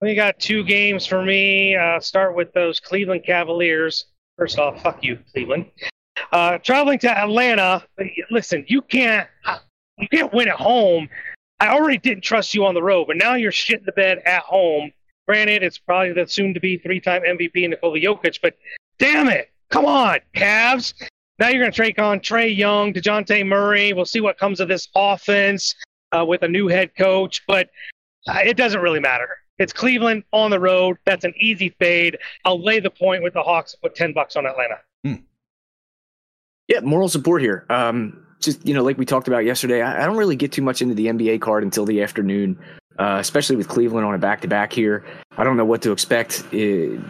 We 0.00 0.14
got 0.14 0.38
two 0.38 0.62
games 0.62 1.06
for 1.06 1.24
me. 1.24 1.74
Uh, 1.74 1.98
start 1.98 2.36
with 2.36 2.52
those 2.52 2.78
Cleveland 2.78 3.24
Cavaliers. 3.24 4.06
First 4.36 4.58
off, 4.58 4.80
fuck 4.80 5.02
you, 5.02 5.18
Cleveland. 5.32 5.66
Uh, 6.30 6.58
traveling 6.58 7.00
to 7.00 7.10
Atlanta, 7.10 7.84
listen, 8.30 8.64
you 8.68 8.82
can't 8.82 9.28
you 9.98 10.06
can't 10.08 10.32
win 10.32 10.48
at 10.48 10.54
home. 10.54 11.08
I 11.58 11.68
already 11.68 11.98
didn't 11.98 12.22
trust 12.22 12.54
you 12.54 12.64
on 12.64 12.74
the 12.74 12.82
road, 12.82 13.06
but 13.08 13.16
now 13.16 13.34
you're 13.34 13.50
shit 13.50 13.80
in 13.80 13.86
the 13.86 13.92
bed 13.92 14.22
at 14.24 14.42
home. 14.42 14.92
Granted, 15.26 15.62
it's 15.64 15.78
probably 15.78 16.12
the 16.12 16.26
soon-to-be 16.26 16.78
three-time 16.78 17.22
MVP 17.22 17.68
Nikola 17.68 17.98
Jokic, 17.98 18.38
but 18.40 18.56
damn 18.98 19.28
it, 19.28 19.50
come 19.68 19.84
on, 19.84 20.20
Cavs. 20.34 20.94
Now 21.38 21.48
you're 21.48 21.60
going 21.60 21.72
to 21.72 21.82
take 21.82 21.98
on 22.00 22.20
Trae 22.20 22.56
Young, 22.56 22.92
Dejounte 22.92 23.46
Murray. 23.46 23.92
We'll 23.92 24.04
see 24.04 24.20
what 24.20 24.38
comes 24.38 24.60
of 24.60 24.68
this 24.68 24.88
offense 24.94 25.74
uh, 26.16 26.24
with 26.24 26.42
a 26.42 26.48
new 26.48 26.68
head 26.68 26.94
coach, 26.96 27.42
but 27.46 27.68
uh, 28.28 28.40
it 28.44 28.56
doesn't 28.56 28.80
really 28.80 29.00
matter. 29.00 29.38
It's 29.58 29.72
Cleveland 29.72 30.24
on 30.32 30.50
the 30.50 30.60
road. 30.60 30.98
That's 31.04 31.24
an 31.24 31.34
easy 31.36 31.70
fade. 31.78 32.18
I'll 32.44 32.62
lay 32.62 32.80
the 32.80 32.90
point 32.90 33.22
with 33.22 33.34
the 33.34 33.42
Hawks. 33.42 33.74
Put 33.74 33.94
ten 33.94 34.12
bucks 34.12 34.36
on 34.36 34.46
Atlanta. 34.46 34.78
Hmm. 35.04 35.14
Yeah, 36.68 36.80
moral 36.80 37.08
support 37.08 37.42
here. 37.42 37.66
Um, 37.70 38.24
just 38.40 38.64
you 38.66 38.74
know, 38.74 38.82
like 38.82 38.98
we 38.98 39.04
talked 39.04 39.28
about 39.28 39.44
yesterday, 39.44 39.82
I, 39.82 40.02
I, 40.02 40.06
don't 40.06 40.16
really 40.16 40.36
get 40.36 40.52
too 40.52 40.62
much 40.62 40.80
into 40.80 40.94
the 40.94 41.06
NBA 41.06 41.40
card 41.40 41.64
until 41.64 41.84
the 41.84 42.02
afternoon, 42.02 42.58
uh, 42.98 43.16
especially 43.18 43.56
with 43.56 43.68
Cleveland 43.68 44.06
on 44.06 44.14
a 44.14 44.18
back-to-back 44.18 44.72
here. 44.72 45.04
I 45.36 45.44
don't 45.44 45.56
know 45.56 45.64
what 45.64 45.82
to 45.82 45.92
expect, 45.92 46.44
uh, 46.54 47.00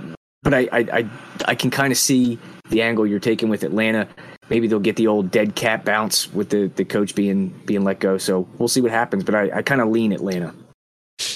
but 0.42 0.54
I 0.54 0.68
I, 0.72 0.78
I, 0.92 1.10
I 1.46 1.54
can 1.54 1.70
kind 1.70 1.92
of 1.92 1.98
see 1.98 2.38
the 2.70 2.82
angle 2.82 3.06
you're 3.06 3.20
taking 3.20 3.48
with 3.48 3.62
Atlanta. 3.62 4.08
Maybe 4.48 4.66
they'll 4.66 4.80
get 4.80 4.96
the 4.96 5.06
old 5.06 5.30
dead 5.30 5.54
cat 5.54 5.84
bounce 5.84 6.32
with 6.32 6.48
the, 6.50 6.68
the 6.68 6.84
coach 6.84 7.14
being 7.14 7.48
being 7.66 7.84
let 7.84 8.00
go. 8.00 8.16
So 8.16 8.48
we'll 8.58 8.68
see 8.68 8.80
what 8.80 8.90
happens. 8.90 9.24
But 9.24 9.34
I, 9.34 9.58
I 9.58 9.62
kind 9.62 9.80
of 9.80 9.88
lean 9.88 10.12
Atlanta. 10.12 10.54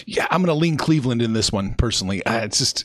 Yeah, 0.06 0.26
I'm 0.30 0.42
going 0.42 0.54
to 0.54 0.60
lean 0.60 0.76
Cleveland 0.76 1.22
in 1.22 1.32
this 1.32 1.50
one 1.52 1.74
personally. 1.74 2.24
Uh, 2.24 2.44
it's 2.44 2.58
just 2.58 2.84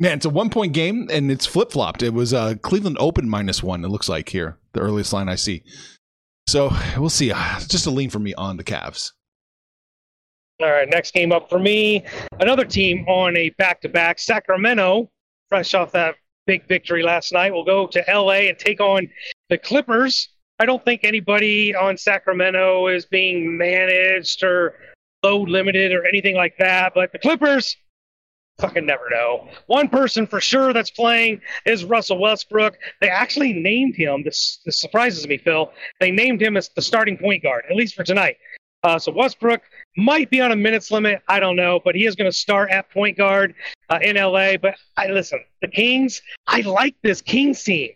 man, 0.00 0.16
it's 0.16 0.24
a 0.24 0.30
one 0.30 0.50
point 0.50 0.72
game 0.72 1.08
and 1.10 1.30
it's 1.30 1.46
flip 1.46 1.72
flopped. 1.72 2.02
It 2.02 2.14
was 2.14 2.32
uh, 2.32 2.54
Cleveland 2.62 2.96
open 3.00 3.28
minus 3.28 3.62
one. 3.62 3.84
It 3.84 3.88
looks 3.88 4.08
like 4.08 4.28
here 4.28 4.58
the 4.72 4.80
earliest 4.80 5.12
line 5.12 5.28
I 5.28 5.34
see. 5.34 5.62
So 6.46 6.70
we'll 6.98 7.10
see. 7.10 7.32
Uh, 7.32 7.58
just 7.60 7.86
a 7.86 7.90
lean 7.90 8.10
for 8.10 8.18
me 8.18 8.34
on 8.34 8.56
the 8.56 8.64
Cavs. 8.64 9.12
All 10.62 10.70
right, 10.70 10.88
next 10.88 11.12
game 11.12 11.32
up 11.32 11.48
for 11.48 11.58
me. 11.58 12.04
Another 12.38 12.64
team 12.64 13.04
on 13.08 13.36
a 13.36 13.50
back 13.50 13.80
to 13.80 13.88
back. 13.88 14.18
Sacramento, 14.20 15.10
fresh 15.48 15.74
off 15.74 15.92
that 15.92 16.14
big 16.46 16.66
victory 16.68 17.02
last 17.02 17.32
night, 17.32 17.52
will 17.52 17.64
go 17.64 17.86
to 17.88 18.04
LA 18.08 18.48
and 18.48 18.58
take 18.58 18.80
on 18.80 19.08
the 19.48 19.58
Clippers. 19.58 20.28
I 20.60 20.66
don't 20.66 20.84
think 20.84 21.02
anybody 21.02 21.74
on 21.74 21.96
Sacramento 21.96 22.86
is 22.86 23.04
being 23.04 23.58
managed 23.58 24.44
or 24.44 24.76
load 25.24 25.48
limited 25.48 25.92
or 25.92 26.06
anything 26.06 26.36
like 26.36 26.56
that. 26.58 26.92
But 26.94 27.12
the 27.12 27.18
Clippers, 27.18 27.76
fucking 28.58 28.86
never 28.86 29.08
know. 29.10 29.48
One 29.66 29.88
person 29.88 30.26
for 30.26 30.40
sure 30.40 30.72
that's 30.72 30.90
playing 30.90 31.40
is 31.66 31.84
Russell 31.84 32.18
Westbrook. 32.18 32.76
They 33.00 33.08
actually 33.08 33.52
named 33.54 33.96
him. 33.96 34.22
This, 34.22 34.60
this 34.64 34.78
surprises 34.78 35.26
me, 35.26 35.38
Phil. 35.38 35.72
They 36.00 36.10
named 36.10 36.40
him 36.40 36.56
as 36.56 36.68
the 36.68 36.82
starting 36.82 37.16
point 37.16 37.42
guard, 37.42 37.64
at 37.68 37.76
least 37.76 37.94
for 37.94 38.04
tonight. 38.04 38.36
Uh, 38.84 38.98
so 38.98 39.10
Westbrook 39.10 39.62
might 39.96 40.28
be 40.28 40.42
on 40.42 40.52
a 40.52 40.56
minutes 40.56 40.90
limit. 40.90 41.22
I 41.26 41.40
don't 41.40 41.56
know, 41.56 41.80
but 41.82 41.94
he 41.94 42.04
is 42.04 42.14
going 42.14 42.30
to 42.30 42.36
start 42.36 42.70
at 42.70 42.90
point 42.90 43.16
guard 43.16 43.54
uh, 43.88 43.98
in 44.02 44.16
LA. 44.16 44.58
But 44.58 44.74
I 44.98 45.06
listen, 45.08 45.40
the 45.62 45.68
Kings. 45.68 46.20
I 46.46 46.60
like 46.60 46.94
this 47.02 47.22
Kings 47.22 47.62
team, 47.64 47.90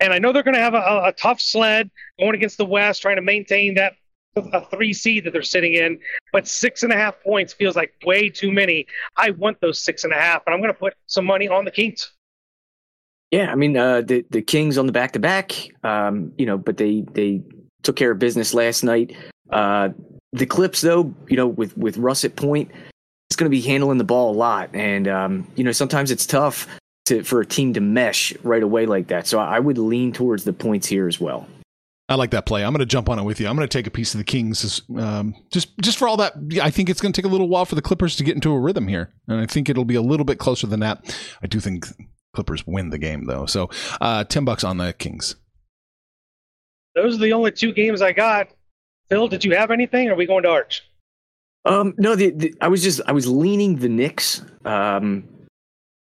and 0.00 0.12
I 0.12 0.18
know 0.18 0.32
they're 0.32 0.42
going 0.42 0.56
to 0.56 0.60
have 0.60 0.74
a, 0.74 1.02
a 1.04 1.14
tough 1.16 1.40
sled 1.40 1.90
going 2.18 2.34
against 2.34 2.58
the 2.58 2.64
West, 2.64 3.02
trying 3.02 3.16
to 3.16 3.22
maintain 3.22 3.74
that 3.74 3.92
a 4.36 4.64
three 4.66 4.92
seed 4.92 5.24
that 5.24 5.32
they're 5.32 5.42
sitting 5.42 5.74
in, 5.74 5.98
but 6.32 6.46
six 6.46 6.82
and 6.82 6.92
a 6.92 6.96
half 6.96 7.20
points 7.22 7.52
feels 7.52 7.76
like 7.76 7.94
way 8.04 8.28
too 8.28 8.50
many. 8.50 8.86
I 9.16 9.30
want 9.30 9.60
those 9.60 9.78
six 9.78 10.04
and 10.04 10.12
a 10.12 10.16
half, 10.16 10.42
and 10.46 10.54
I'm 10.54 10.60
going 10.60 10.72
to 10.72 10.78
put 10.78 10.94
some 11.06 11.24
money 11.24 11.48
on 11.48 11.64
the 11.64 11.70
Kings. 11.70 12.12
Yeah, 13.30 13.50
I 13.50 13.54
mean 13.54 13.76
uh, 13.76 14.02
the 14.02 14.24
the 14.30 14.42
Kings 14.42 14.76
on 14.76 14.86
the 14.86 14.92
back 14.92 15.12
to 15.12 15.18
back, 15.18 15.66
you 15.66 16.46
know, 16.46 16.58
but 16.58 16.76
they 16.76 17.04
they 17.12 17.42
took 17.82 17.96
care 17.96 18.10
of 18.10 18.18
business 18.18 18.54
last 18.54 18.82
night. 18.82 19.16
Uh, 19.50 19.90
the 20.32 20.46
Clips, 20.46 20.80
though, 20.80 21.14
you 21.28 21.36
know, 21.36 21.46
with 21.46 21.76
with 21.76 21.96
Russ 21.96 22.24
at 22.24 22.36
point, 22.36 22.70
it's 23.28 23.36
going 23.36 23.50
to 23.50 23.54
be 23.54 23.60
handling 23.60 23.98
the 23.98 24.04
ball 24.04 24.32
a 24.32 24.36
lot, 24.36 24.70
and 24.74 25.08
um, 25.08 25.46
you 25.56 25.64
know 25.64 25.72
sometimes 25.72 26.10
it's 26.10 26.26
tough 26.26 26.66
to 27.06 27.22
for 27.22 27.40
a 27.40 27.46
team 27.46 27.72
to 27.74 27.80
mesh 27.80 28.34
right 28.42 28.62
away 28.62 28.86
like 28.86 29.08
that. 29.08 29.26
So 29.26 29.38
I 29.38 29.58
would 29.58 29.78
lean 29.78 30.12
towards 30.12 30.44
the 30.44 30.52
points 30.52 30.86
here 30.86 31.08
as 31.08 31.20
well. 31.20 31.46
I 32.12 32.14
like 32.14 32.30
that 32.32 32.44
play. 32.44 32.62
I'm 32.62 32.72
going 32.72 32.80
to 32.80 32.86
jump 32.86 33.08
on 33.08 33.18
it 33.18 33.22
with 33.22 33.40
you. 33.40 33.48
I'm 33.48 33.56
going 33.56 33.66
to 33.66 33.78
take 33.78 33.86
a 33.86 33.90
piece 33.90 34.12
of 34.14 34.18
the 34.18 34.24
Kings, 34.24 34.82
um, 34.96 35.34
just 35.50 35.76
just 35.80 35.98
for 35.98 36.06
all 36.06 36.18
that. 36.18 36.34
I 36.62 36.70
think 36.70 36.90
it's 36.90 37.00
going 37.00 37.12
to 37.12 37.20
take 37.20 37.28
a 37.28 37.32
little 37.32 37.48
while 37.48 37.64
for 37.64 37.74
the 37.74 37.82
Clippers 37.82 38.16
to 38.16 38.24
get 38.24 38.34
into 38.34 38.52
a 38.52 38.60
rhythm 38.60 38.86
here, 38.86 39.12
and 39.28 39.40
I 39.40 39.46
think 39.46 39.68
it'll 39.68 39.86
be 39.86 39.94
a 39.94 40.02
little 40.02 40.26
bit 40.26 40.38
closer 40.38 40.66
than 40.66 40.80
that. 40.80 41.16
I 41.42 41.46
do 41.46 41.58
think 41.58 41.86
Clippers 42.34 42.66
win 42.66 42.90
the 42.90 42.98
game 42.98 43.24
though. 43.24 43.46
So 43.46 43.70
uh, 44.00 44.24
ten 44.24 44.44
bucks 44.44 44.62
on 44.62 44.76
the 44.76 44.92
Kings. 44.92 45.36
Those 46.94 47.14
are 47.14 47.18
the 47.18 47.32
only 47.32 47.50
two 47.52 47.72
games 47.72 48.02
I 48.02 48.12
got. 48.12 48.48
Phil, 49.08 49.28
did 49.28 49.44
you 49.44 49.56
have 49.56 49.70
anything? 49.70 50.08
Or 50.08 50.12
are 50.12 50.16
we 50.16 50.26
going 50.26 50.42
to 50.42 50.50
Arch? 50.50 50.82
Um, 51.64 51.94
no, 51.96 52.14
the, 52.14 52.30
the, 52.30 52.54
I 52.60 52.68
was 52.68 52.82
just 52.82 53.00
I 53.06 53.12
was 53.12 53.26
leaning 53.26 53.76
the 53.76 53.88
Knicks. 53.88 54.42
Um, 54.64 55.24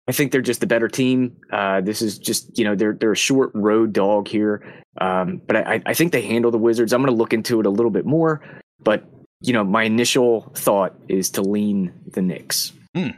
I 0.10 0.12
think 0.12 0.32
they're 0.32 0.41
just 0.41 0.60
the 0.60 0.65
better 0.65 0.88
team. 0.88 1.38
Uh, 1.52 1.82
this 1.82 2.02
is 2.02 2.17
just 2.17 2.58
you 2.58 2.65
know 2.65 2.74
they're 2.74 2.93
they're 2.93 3.12
a 3.12 3.15
short 3.15 3.52
road 3.54 3.93
dog 3.93 4.28
here, 4.28 4.84
um, 5.00 5.39
but 5.45 5.56
I, 5.56 5.84
I 5.86 5.93
think 5.93 6.13
they 6.13 6.24
handle 6.24 6.50
the 6.50 6.58
Wizards. 6.58 6.93
I'm 6.93 7.02
going 7.04 7.13
to 7.13 7.17
look 7.17 7.32
into 7.32 7.60
it 7.60 7.67
a 7.67 7.69
little 7.69 7.91
bit 7.91 8.08
more, 8.08 8.41
but 8.80 9.08
you 9.39 9.54
know 9.54 9.63
my 9.63 9.84
initial 9.84 10.52
thought 10.58 10.95
is 11.10 11.30
to 11.32 11.43
lean 11.43 11.93
the 12.08 12.24
Knicks. 12.24 12.74
Hmm. 12.95 13.10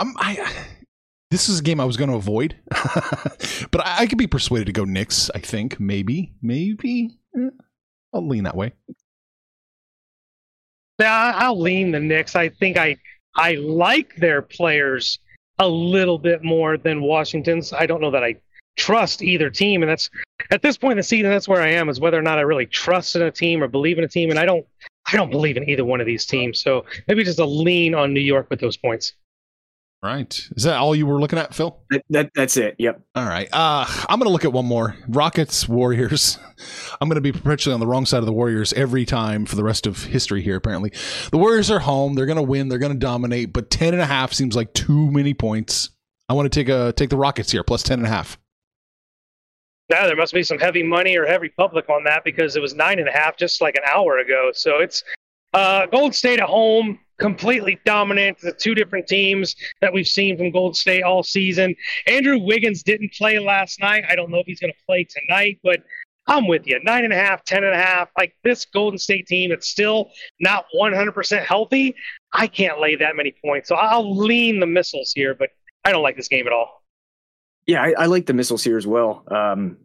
I'm, 0.00 0.12
I 0.18 0.66
this 1.30 1.48
is 1.48 1.60
a 1.60 1.62
game 1.62 1.78
I 1.78 1.84
was 1.84 1.96
going 1.96 2.10
to 2.10 2.16
avoid, 2.16 2.56
but 2.68 3.86
I, 3.86 3.98
I, 4.00 4.06
could 4.08 4.18
be 4.18 4.26
persuaded 4.26 4.66
to 4.66 4.72
go 4.72 4.84
Knicks. 4.84 5.30
I 5.36 5.38
think 5.38 5.78
maybe 5.78 6.32
maybe 6.42 7.16
eh, 7.38 7.50
I'll 8.12 8.26
lean 8.26 8.42
that 8.42 8.56
way. 8.56 8.72
Yeah, 10.98 11.32
I'll 11.36 11.60
lean 11.60 11.92
the 11.92 12.00
Knicks. 12.00 12.34
I 12.34 12.48
think 12.48 12.76
I 12.76 12.96
I 13.36 13.54
like 13.54 14.16
their 14.16 14.42
players 14.42 15.20
a 15.58 15.68
little 15.68 16.18
bit 16.18 16.42
more 16.42 16.76
than 16.76 17.00
Washington's. 17.00 17.72
I 17.72 17.86
don't 17.86 18.00
know 18.00 18.10
that 18.10 18.24
I 18.24 18.36
trust 18.76 19.22
either 19.22 19.50
team, 19.50 19.82
and 19.82 19.90
that's 19.90 20.10
at 20.50 20.62
this 20.62 20.76
point 20.76 20.92
in 20.92 20.98
the 20.98 21.02
season. 21.02 21.30
That's 21.30 21.48
where 21.48 21.62
I 21.62 21.68
am 21.68 21.88
is 21.88 21.98
whether 22.00 22.18
or 22.18 22.22
not 22.22 22.38
I 22.38 22.42
really 22.42 22.66
trust 22.66 23.16
in 23.16 23.22
a 23.22 23.30
team 23.30 23.62
or 23.62 23.68
believe 23.68 23.98
in 23.98 24.04
a 24.04 24.08
team, 24.08 24.30
and 24.30 24.38
I 24.38 24.44
don't. 24.44 24.66
I 25.08 25.16
don't 25.16 25.30
believe 25.30 25.56
in 25.56 25.68
either 25.68 25.84
one 25.84 26.00
of 26.00 26.06
these 26.06 26.26
teams. 26.26 26.58
So 26.58 26.84
maybe 27.06 27.22
just 27.22 27.38
a 27.38 27.44
lean 27.44 27.94
on 27.94 28.12
New 28.12 28.20
York 28.20 28.50
with 28.50 28.58
those 28.58 28.76
points. 28.76 29.12
Right. 30.02 30.38
Is 30.54 30.62
that 30.64 30.76
all 30.76 30.94
you 30.94 31.06
were 31.06 31.18
looking 31.18 31.38
at, 31.38 31.54
Phil? 31.54 31.80
That, 31.90 32.04
that 32.10 32.30
that's 32.34 32.56
it. 32.56 32.76
Yep. 32.78 33.00
All 33.14 33.24
right. 33.24 33.48
Uh, 33.52 33.86
I'm 34.08 34.18
going 34.18 34.28
to 34.28 34.32
look 34.32 34.44
at 34.44 34.52
one 34.52 34.66
more. 34.66 34.94
Rockets 35.08 35.68
Warriors. 35.68 36.38
I'm 37.00 37.08
going 37.08 37.16
to 37.16 37.20
be 37.22 37.32
perpetually 37.32 37.74
on 37.74 37.80
the 37.80 37.86
wrong 37.86 38.06
side 38.06 38.18
of 38.18 38.26
the 38.26 38.32
Warriors 38.32 38.72
every 38.74 39.04
time 39.04 39.46
for 39.46 39.56
the 39.56 39.64
rest 39.64 39.86
of 39.86 40.04
history 40.04 40.42
here. 40.42 40.56
Apparently, 40.56 40.92
the 41.30 41.38
Warriors 41.38 41.70
are 41.70 41.80
home. 41.80 42.14
They're 42.14 42.26
going 42.26 42.36
to 42.36 42.42
win. 42.42 42.68
They're 42.68 42.78
going 42.78 42.92
to 42.92 42.98
dominate. 42.98 43.52
But 43.52 43.70
ten 43.70 43.94
and 43.94 44.02
a 44.02 44.06
half 44.06 44.32
seems 44.32 44.54
like 44.54 44.72
too 44.74 45.10
many 45.10 45.34
points. 45.34 45.90
I 46.28 46.34
want 46.34 46.52
to 46.52 46.56
take 46.56 46.68
a 46.68 46.92
take 46.92 47.10
the 47.10 47.16
Rockets 47.16 47.50
here 47.50 47.64
plus 47.64 47.82
ten 47.82 47.98
and 47.98 48.06
a 48.06 48.10
half. 48.10 48.38
Yeah, 49.88 50.06
there 50.06 50.16
must 50.16 50.34
be 50.34 50.42
some 50.42 50.58
heavy 50.58 50.82
money 50.82 51.16
or 51.16 51.26
heavy 51.26 51.48
public 51.48 51.88
on 51.88 52.04
that 52.04 52.22
because 52.24 52.56
it 52.56 52.60
was 52.60 52.74
nine 52.74 52.98
and 52.98 53.08
a 53.08 53.12
half 53.12 53.36
just 53.36 53.60
like 53.60 53.76
an 53.76 53.84
hour 53.86 54.18
ago. 54.18 54.50
So 54.52 54.78
it's 54.78 55.02
uh, 55.54 55.86
Gold 55.86 56.14
State 56.14 56.40
at 56.40 56.48
home 56.48 56.98
completely 57.18 57.78
dominant. 57.84 58.38
The 58.40 58.52
two 58.52 58.74
different 58.74 59.06
teams 59.06 59.56
that 59.80 59.92
we've 59.92 60.08
seen 60.08 60.36
from 60.36 60.50
Gold 60.50 60.76
State 60.76 61.02
all 61.02 61.22
season. 61.22 61.74
Andrew 62.06 62.38
Wiggins 62.38 62.82
didn't 62.82 63.12
play 63.12 63.38
last 63.38 63.80
night. 63.80 64.04
I 64.08 64.16
don't 64.16 64.30
know 64.30 64.38
if 64.38 64.46
he's 64.46 64.60
going 64.60 64.72
to 64.72 64.86
play 64.86 65.04
tonight, 65.04 65.58
but 65.62 65.82
I'm 66.26 66.46
with 66.48 66.66
you. 66.66 66.80
Nine 66.82 67.04
and 67.04 67.12
a 67.12 67.16
half, 67.16 67.44
ten 67.44 67.64
and 67.64 67.72
a 67.72 67.78
half. 67.78 68.10
Like 68.18 68.34
this 68.42 68.64
Golden 68.64 68.98
State 68.98 69.26
team, 69.26 69.52
it's 69.52 69.68
still 69.68 70.10
not 70.40 70.66
100% 70.78 71.44
healthy. 71.44 71.94
I 72.32 72.46
can't 72.46 72.80
lay 72.80 72.96
that 72.96 73.16
many 73.16 73.34
points. 73.44 73.68
So 73.68 73.76
I'll 73.76 74.16
lean 74.16 74.60
the 74.60 74.66
missiles 74.66 75.12
here, 75.14 75.34
but 75.34 75.50
I 75.84 75.92
don't 75.92 76.02
like 76.02 76.16
this 76.16 76.28
game 76.28 76.46
at 76.46 76.52
all. 76.52 76.82
Yeah, 77.66 77.82
I, 77.82 77.94
I 77.98 78.06
like 78.06 78.26
the 78.26 78.32
missiles 78.32 78.62
here 78.62 78.76
as 78.76 78.86
well. 78.86 79.24
Um, 79.28 79.76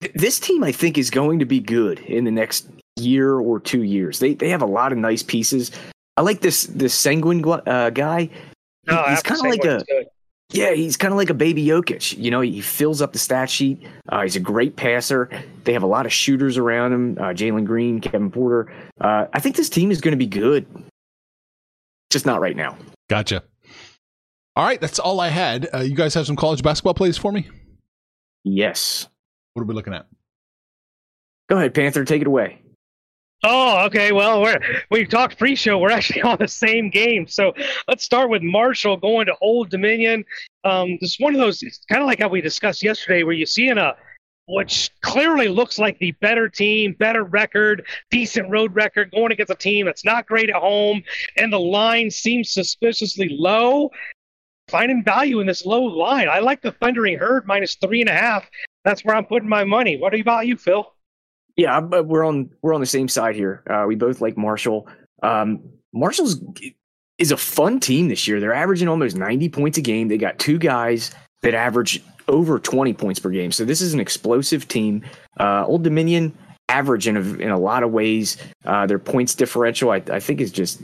th- 0.00 0.12
this 0.14 0.38
team, 0.38 0.64
I 0.64 0.72
think, 0.72 0.96
is 0.98 1.10
going 1.10 1.38
to 1.38 1.44
be 1.44 1.60
good 1.60 2.00
in 2.00 2.24
the 2.24 2.30
next 2.30 2.68
year 2.96 3.38
or 3.38 3.60
two 3.60 3.82
years. 3.82 4.18
They 4.18 4.34
they 4.34 4.48
have 4.48 4.62
a 4.62 4.66
lot 4.66 4.92
of 4.92 4.98
nice 4.98 5.22
pieces. 5.22 5.70
I 6.18 6.20
like 6.22 6.40
this 6.40 6.64
this 6.64 7.00
Sengun 7.00 7.62
uh, 7.64 7.90
guy. 7.90 8.28
No, 8.88 9.04
he's 9.04 9.22
kind 9.22 9.40
of 9.40 9.46
like 9.46 9.64
a 9.64 9.84
yeah, 10.50 10.72
he's 10.72 10.96
kind 10.96 11.12
of 11.12 11.16
like 11.16 11.30
a 11.30 11.34
baby 11.34 11.64
Jokic. 11.64 12.18
You 12.18 12.32
know, 12.32 12.40
he 12.40 12.60
fills 12.60 13.00
up 13.00 13.12
the 13.12 13.20
stat 13.20 13.48
sheet. 13.48 13.86
Uh, 14.08 14.22
he's 14.22 14.34
a 14.34 14.40
great 14.40 14.74
passer. 14.74 15.30
They 15.62 15.72
have 15.74 15.84
a 15.84 15.86
lot 15.86 16.06
of 16.06 16.12
shooters 16.12 16.58
around 16.58 16.92
him. 16.92 17.18
Uh, 17.20 17.26
Jalen 17.26 17.64
Green, 17.66 18.00
Kevin 18.00 18.32
Porter. 18.32 18.72
Uh, 19.00 19.26
I 19.32 19.38
think 19.38 19.54
this 19.54 19.68
team 19.68 19.92
is 19.92 20.00
going 20.00 20.10
to 20.10 20.18
be 20.18 20.26
good. 20.26 20.66
Just 22.10 22.26
not 22.26 22.40
right 22.40 22.56
now. 22.56 22.76
Gotcha. 23.08 23.44
All 24.56 24.64
right, 24.64 24.80
that's 24.80 24.98
all 24.98 25.20
I 25.20 25.28
had. 25.28 25.68
Uh, 25.72 25.82
you 25.82 25.94
guys 25.94 26.14
have 26.14 26.26
some 26.26 26.34
college 26.34 26.64
basketball 26.64 26.94
plays 26.94 27.16
for 27.16 27.30
me? 27.30 27.48
Yes. 28.42 29.06
What 29.54 29.62
are 29.62 29.66
we 29.66 29.74
looking 29.74 29.94
at? 29.94 30.06
Go 31.48 31.58
ahead, 31.58 31.74
Panther. 31.74 32.04
Take 32.04 32.22
it 32.22 32.26
away. 32.26 32.60
Oh, 33.44 33.84
okay. 33.86 34.10
Well, 34.10 34.42
we're 34.42 34.60
we 34.90 35.06
talked 35.06 35.38
pre-show. 35.38 35.78
We're 35.78 35.90
actually 35.90 36.22
on 36.22 36.38
the 36.38 36.48
same 36.48 36.90
game. 36.90 37.26
So 37.26 37.52
let's 37.86 38.04
start 38.04 38.30
with 38.30 38.42
Marshall 38.42 38.96
going 38.96 39.26
to 39.26 39.34
Old 39.40 39.70
Dominion. 39.70 40.24
Um, 40.64 40.98
this 41.00 41.12
is 41.12 41.20
one 41.20 41.34
of 41.34 41.40
those. 41.40 41.62
It's 41.62 41.84
kind 41.88 42.02
of 42.02 42.06
like 42.06 42.20
how 42.20 42.28
we 42.28 42.40
discussed 42.40 42.82
yesterday, 42.82 43.22
where 43.22 43.34
you 43.34 43.46
see 43.46 43.68
in 43.68 43.78
a 43.78 43.96
which 44.50 44.90
clearly 45.02 45.46
looks 45.48 45.78
like 45.78 45.98
the 45.98 46.12
better 46.12 46.48
team, 46.48 46.94
better 46.98 47.22
record, 47.22 47.86
decent 48.10 48.50
road 48.50 48.74
record, 48.74 49.10
going 49.10 49.30
against 49.30 49.52
a 49.52 49.54
team 49.54 49.84
that's 49.84 50.06
not 50.06 50.26
great 50.26 50.48
at 50.48 50.56
home, 50.56 51.02
and 51.36 51.52
the 51.52 51.60
line 51.60 52.10
seems 52.10 52.50
suspiciously 52.50 53.28
low. 53.30 53.90
Finding 54.68 55.02
value 55.02 55.40
in 55.40 55.46
this 55.46 55.64
low 55.64 55.82
line. 55.82 56.28
I 56.28 56.40
like 56.40 56.60
the 56.60 56.72
Thundering 56.72 57.18
Herd 57.18 57.46
minus 57.46 57.76
three 57.76 58.00
and 58.00 58.10
a 58.10 58.14
half. 58.14 58.48
That's 58.84 59.02
where 59.04 59.16
I'm 59.16 59.24
putting 59.24 59.48
my 59.48 59.64
money. 59.64 59.96
What 59.96 60.18
about 60.18 60.46
you, 60.46 60.56
Phil? 60.56 60.92
Yeah, 61.58 61.80
but 61.80 62.06
we're 62.06 62.24
on 62.24 62.50
we're 62.62 62.72
on 62.72 62.80
the 62.80 62.86
same 62.86 63.08
side 63.08 63.34
here. 63.34 63.64
Uh, 63.68 63.84
we 63.86 63.96
both 63.96 64.20
like 64.20 64.38
Marshall. 64.38 64.86
Um, 65.24 65.60
Marshall's 65.92 66.40
is 67.18 67.32
a 67.32 67.36
fun 67.36 67.80
team 67.80 68.08
this 68.08 68.28
year. 68.28 68.38
They're 68.38 68.54
averaging 68.54 68.86
almost 68.86 69.16
90 69.16 69.48
points 69.48 69.76
a 69.76 69.80
game. 69.80 70.06
They 70.06 70.18
got 70.18 70.38
two 70.38 70.56
guys 70.56 71.10
that 71.42 71.54
average 71.54 72.00
over 72.28 72.60
20 72.60 72.92
points 72.94 73.18
per 73.18 73.30
game. 73.30 73.50
So 73.50 73.64
this 73.64 73.80
is 73.80 73.92
an 73.92 73.98
explosive 73.98 74.68
team. 74.68 75.04
Uh, 75.40 75.64
Old 75.66 75.82
Dominion 75.82 76.32
average 76.68 77.08
in 77.08 77.16
a, 77.16 77.20
in 77.20 77.50
a 77.50 77.58
lot 77.58 77.82
of 77.82 77.90
ways. 77.90 78.36
Uh, 78.64 78.86
their 78.86 79.00
points 79.00 79.34
differential, 79.34 79.90
I, 79.90 79.96
I 80.12 80.20
think, 80.20 80.40
is 80.40 80.52
just 80.52 80.80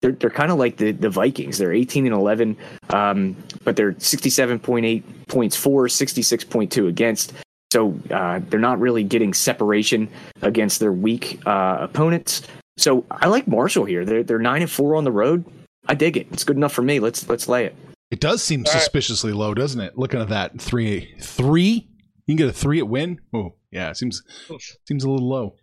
they're 0.00 0.12
they're 0.12 0.30
kind 0.30 0.52
of 0.52 0.58
like 0.58 0.76
the 0.76 0.92
the 0.92 1.10
Vikings. 1.10 1.58
They're 1.58 1.72
18 1.72 2.06
and 2.06 2.14
11, 2.14 2.56
um, 2.90 3.36
but 3.64 3.74
they're 3.74 3.94
67.8 3.94 5.02
points 5.26 5.56
for, 5.56 5.88
66.2 5.88 6.88
against. 6.88 7.32
So 7.74 7.98
uh, 8.12 8.40
they're 8.50 8.60
not 8.60 8.78
really 8.78 9.02
getting 9.02 9.34
separation 9.34 10.08
against 10.42 10.78
their 10.78 10.92
weak 10.92 11.40
uh, 11.44 11.78
opponents. 11.80 12.42
So 12.76 13.04
I 13.10 13.26
like 13.26 13.48
Marshall 13.48 13.84
here. 13.84 14.04
They're 14.04 14.22
they're 14.22 14.38
nine 14.38 14.62
and 14.62 14.70
four 14.70 14.94
on 14.94 15.02
the 15.02 15.10
road. 15.10 15.44
I 15.88 15.94
dig 15.94 16.16
it. 16.16 16.28
It's 16.30 16.44
good 16.44 16.56
enough 16.56 16.72
for 16.72 16.82
me. 16.82 17.00
Let's 17.00 17.28
let's 17.28 17.48
lay 17.48 17.64
it. 17.64 17.74
It 18.12 18.20
does 18.20 18.44
seem 18.44 18.60
All 18.60 18.72
right. 18.72 18.80
suspiciously 18.80 19.32
low, 19.32 19.54
doesn't 19.54 19.80
it? 19.80 19.98
Looking 19.98 20.20
at 20.20 20.28
that 20.28 20.60
three, 20.60 21.16
three, 21.20 21.88
you 22.26 22.36
can 22.36 22.36
get 22.36 22.48
a 22.48 22.52
three 22.52 22.78
at 22.78 22.86
win. 22.86 23.18
Oh, 23.34 23.56
yeah, 23.72 23.90
it 23.90 23.96
seems 23.96 24.22
Oof. 24.52 24.62
seems 24.86 25.02
a 25.02 25.10
little 25.10 25.28
low. 25.28 25.56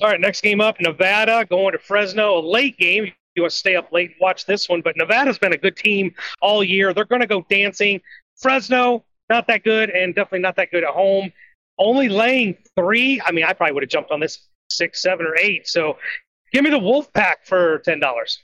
All 0.00 0.08
right, 0.08 0.20
next 0.20 0.42
game 0.42 0.60
up, 0.60 0.80
Nevada 0.80 1.44
going 1.50 1.72
to 1.72 1.78
Fresno. 1.78 2.38
A 2.38 2.40
late 2.40 2.78
game. 2.78 3.10
You 3.34 3.42
want 3.42 3.50
to 3.50 3.58
stay 3.58 3.74
up 3.74 3.90
late 3.90 4.10
and 4.10 4.20
watch 4.20 4.46
this 4.46 4.68
one, 4.68 4.80
but 4.80 4.96
Nevada's 4.96 5.40
been 5.40 5.54
a 5.54 5.58
good 5.58 5.76
team 5.76 6.14
all 6.40 6.62
year. 6.62 6.94
They're 6.94 7.04
going 7.04 7.20
to 7.20 7.26
go 7.26 7.44
dancing. 7.50 8.00
Fresno, 8.36 9.04
not 9.28 9.46
that 9.48 9.64
good, 9.64 9.90
and 9.90 10.14
definitely 10.14 10.40
not 10.40 10.56
that 10.56 10.70
good 10.70 10.84
at 10.84 10.90
home. 10.90 11.32
Only 11.78 12.08
laying 12.08 12.56
three. 12.76 13.20
I 13.24 13.32
mean, 13.32 13.44
I 13.44 13.52
probably 13.52 13.72
would 13.72 13.82
have 13.82 13.90
jumped 13.90 14.10
on 14.10 14.20
this 14.20 14.46
six, 14.70 15.02
seven, 15.02 15.26
or 15.26 15.36
eight. 15.36 15.66
So 15.66 15.98
give 16.52 16.62
me 16.62 16.70
the 16.70 16.78
Wolf 16.78 17.12
Pack 17.12 17.46
for 17.46 17.78
ten 17.80 18.00
dollars. 18.00 18.38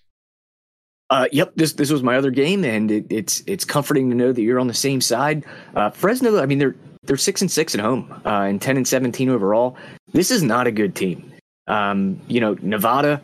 Uh, 1.11 1.27
yep, 1.33 1.53
this 1.57 1.73
this 1.73 1.90
was 1.90 2.03
my 2.03 2.16
other 2.16 2.31
game, 2.31 2.64
and 2.64 2.90
it, 2.90 3.07
it's 3.11 3.43
it's 3.47 3.64
comforting 3.64 4.11
to 4.11 4.16
know 4.16 4.33
that 4.33 4.43
you're 4.43 4.61
on 4.61 4.69
the 4.69 4.75
same 4.75 5.01
side. 5.01 5.45
Uh, 5.75 5.90
Fresno, 5.90 6.40
I 6.40 6.47
mean 6.47 6.59
they're 6.59 6.77
they're 7.03 7.16
six 7.16 7.40
and 7.40 7.51
six 7.51 7.75
at 7.75 7.81
home, 7.81 8.12
uh, 8.25 8.43
and 8.43 8.62
ten 8.62 8.77
and 8.77 8.87
seventeen 8.87 9.29
overall. 9.29 9.77
This 10.12 10.31
is 10.31 10.43
not 10.43 10.66
a 10.66 10.73
good 10.73 10.95
team. 10.95 11.33
Um, 11.66 12.21
you 12.29 12.40
know, 12.40 12.57
Nevada, 12.62 13.21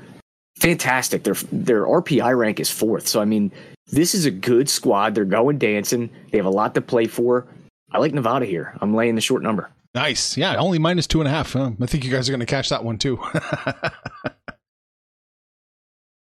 fantastic. 0.59 1.23
Their 1.23 1.35
their 1.53 1.85
RPI 1.85 2.37
rank 2.37 2.59
is 2.59 2.71
fourth, 2.71 3.07
so 3.07 3.21
I 3.21 3.25
mean 3.25 3.53
this 3.89 4.15
is 4.15 4.27
a 4.27 4.31
good 4.31 4.69
squad. 4.69 5.15
They're 5.15 5.25
going 5.25 5.59
dancing. 5.59 6.11
They 6.31 6.39
have 6.39 6.47
a 6.47 6.51
lot 6.51 6.75
to 6.75 6.81
play 6.81 7.07
for. 7.07 7.47
I 7.93 7.99
like 7.99 8.13
Nevada 8.13 8.47
here. 8.47 8.77
I'm 8.81 8.95
laying 8.95 9.15
the 9.15 9.21
short 9.21 9.43
number. 9.43 9.71
Nice. 9.95 10.37
Yeah, 10.37 10.57
only 10.57 10.79
minus 10.79 11.07
two 11.07 11.21
and 11.21 11.29
a 11.29 11.31
half. 11.31 11.53
Huh? 11.53 11.71
I 11.81 11.87
think 11.87 12.05
you 12.05 12.11
guys 12.11 12.29
are 12.29 12.33
going 12.33 12.41
to 12.41 12.47
catch 12.47 12.69
that 12.69 12.85
one 12.85 12.99
too. 12.99 13.19
All 13.19 13.31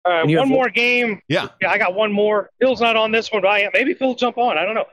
right, 0.04 0.06
And 0.22 0.30
you 0.30 0.38
one 0.38 0.48
more 0.48 0.68
game. 0.68 1.20
yeah. 1.28 1.48
Yeah, 1.62 1.70
I 1.70 1.78
got 1.78 1.94
one 1.94 2.12
more. 2.12 2.50
Phil's 2.60 2.80
not 2.80 2.96
on 2.96 3.10
this 3.10 3.32
one, 3.32 3.42
but 3.42 3.48
I 3.48 3.60
am. 3.60 3.70
Maybe 3.72 3.94
Phil 3.94 4.08
will 4.08 4.14
jump 4.14 4.36
on. 4.36 4.58
I 4.58 4.64
don't 4.64 4.74
know. 4.74 4.84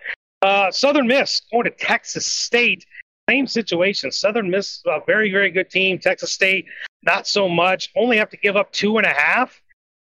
Uh, 0.42 0.72
Southern 0.72 1.08
Miss 1.08 1.42
going 1.52 1.66
to 1.66 1.70
Texas 1.72 2.26
State. 2.26 2.86
Same 3.30 3.46
situation. 3.46 4.12
Southern 4.12 4.50
Miss, 4.50 4.82
a 4.88 5.00
very, 5.06 5.32
very 5.32 5.52
good 5.52 5.70
team. 5.70 6.00
Texas 6.00 6.32
State, 6.32 6.66
not 7.04 7.28
so 7.28 7.50
much. 7.50 7.90
Only 7.96 8.18
have 8.18 8.30
to 8.30 8.38
give 8.38 8.56
up 8.56 8.72
two 8.72 8.98
and 8.98 9.06
a 9.06 9.14
half. 9.14 9.62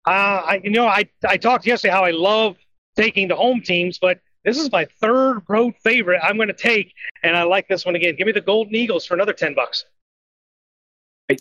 Uh, 0.06 0.10
I, 0.46 0.62
you 0.64 0.72
know, 0.72 0.88
I, 0.88 1.10
I 1.28 1.38
talked 1.38 1.66
yesterday 1.66 1.94
how 1.94 2.04
I 2.04 2.12
love 2.12 2.58
taking 2.96 3.28
the 3.28 3.36
home 3.36 3.62
teams, 3.62 3.98
but 4.00 4.20
this 4.44 4.58
is 4.58 4.72
my 4.72 4.86
third 5.00 5.42
road 5.48 5.74
favorite 5.84 6.20
I'm 6.22 6.36
going 6.36 6.50
to 6.50 6.54
take, 6.54 6.94
and 7.24 7.38
I 7.38 7.44
like 7.44 7.68
this 7.68 7.86
one 7.86 7.96
again. 7.96 8.16
Give 8.16 8.28
me 8.28 8.34
the 8.34 8.42
Golden 8.42 8.76
Eagles 8.76 9.06
for 9.06 9.14
another 9.14 9.34
10 9.34 9.56
bucks. 9.56 9.86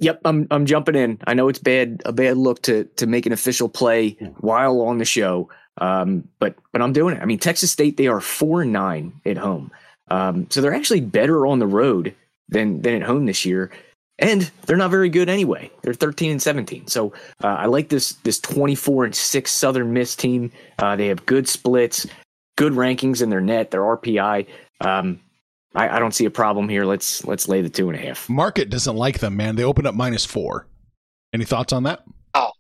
Yep, 0.01 0.21
I'm 0.25 0.47
I'm 0.51 0.65
jumping 0.65 0.95
in. 0.95 1.19
I 1.27 1.35
know 1.35 1.49
it's 1.49 1.59
bad 1.59 2.03
a 2.07 2.13
bad 2.13 2.37
look 2.37 2.63
to 2.63 2.85
to 2.85 3.07
make 3.07 3.27
an 3.27 3.33
official 3.33 3.69
play 3.69 4.11
while 4.39 4.81
on 4.83 4.99
the 4.99 5.05
show, 5.05 5.51
um, 5.79 6.29
but 6.39 6.55
but 6.73 6.81
I'm 6.81 6.93
doing 6.93 7.17
it. 7.17 7.23
I 7.23 7.25
mean, 7.25 7.41
Texas 7.41 7.73
State 7.73 7.97
they 7.97 8.07
are 8.07 8.21
four 8.21 8.63
and 8.63 8.73
nine 8.73 9.21
at 9.27 9.37
home, 9.37 9.73
um, 10.09 10.47
so 10.51 10.61
they're 10.61 10.73
actually 10.73 11.01
better 11.01 11.47
on 11.49 11.59
the 11.59 11.67
road 11.67 12.15
than 12.49 12.81
than 12.83 12.95
at 12.95 13.03
home 13.03 13.27
this 13.27 13.45
year, 13.45 13.73
and 14.23 14.51
they're 14.67 14.77
not 14.79 14.91
very 14.91 15.11
good 15.11 15.29
anyway. 15.29 15.71
They're 15.83 15.93
13 15.93 16.31
and 16.31 16.41
17. 16.41 16.87
So 16.87 17.13
uh, 17.45 17.49
I 17.49 17.67
like 17.67 17.89
this 17.91 18.13
this 18.25 18.39
24 18.41 19.05
and 19.07 19.15
six 19.15 19.51
Southern 19.51 19.93
Miss 19.93 20.17
team. 20.17 20.51
Uh, 20.79 20.97
they 20.97 21.09
have 21.09 21.27
good 21.27 21.47
splits, 21.49 22.07
good 22.57 22.73
rankings 22.73 23.21
in 23.21 23.29
their 23.29 23.41
net, 23.41 23.71
their 23.71 23.83
RPI. 23.83 24.47
Um, 24.81 25.21
I, 25.75 25.97
I 25.97 25.99
don't 25.99 26.15
see 26.15 26.25
a 26.25 26.31
problem 26.31 26.69
here. 26.69 26.85
Let's 26.85 27.25
let's 27.25 27.49
lay 27.49 27.61
the 27.63 27.69
two 27.71 27.91
and 27.91 27.99
a 27.99 28.01
half. 28.03 28.29
Market 28.29 28.71
doesn't 28.71 28.97
like 28.97 29.19
them, 29.19 29.37
man. 29.37 29.57
They 29.57 29.65
opened 29.65 29.87
up 29.87 29.95
minus 29.95 30.25
four. 30.25 30.67
Any 31.35 31.45
thoughts 31.45 31.73
on 31.73 31.83
that? 31.85 32.05
Oh, 32.35 32.51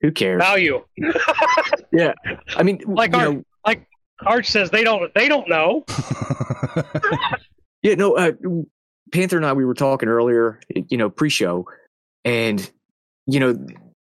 who 0.00 0.10
cares? 0.12 0.40
Value. 0.42 0.84
Yeah, 1.90 2.12
I 2.54 2.62
mean, 2.62 2.82
Like 2.86 3.12
you 3.12 3.18
our- 3.18 3.32
know, 3.32 3.42
like 3.66 3.86
Arch 4.26 4.46
says, 4.46 4.70
they 4.70 4.84
don't 4.84 5.12
they 5.14 5.26
don't 5.26 5.48
know. 5.48 5.84
yeah, 7.82 7.94
no. 7.94 8.14
Uh, 8.16 8.32
Panther 9.12 9.36
and 9.36 9.46
I, 9.46 9.52
we 9.52 9.64
were 9.64 9.74
talking 9.74 10.08
earlier, 10.08 10.60
you 10.88 10.96
know, 10.96 11.10
pre-show, 11.10 11.66
and 12.24 12.70
you 13.26 13.40
know, 13.40 13.58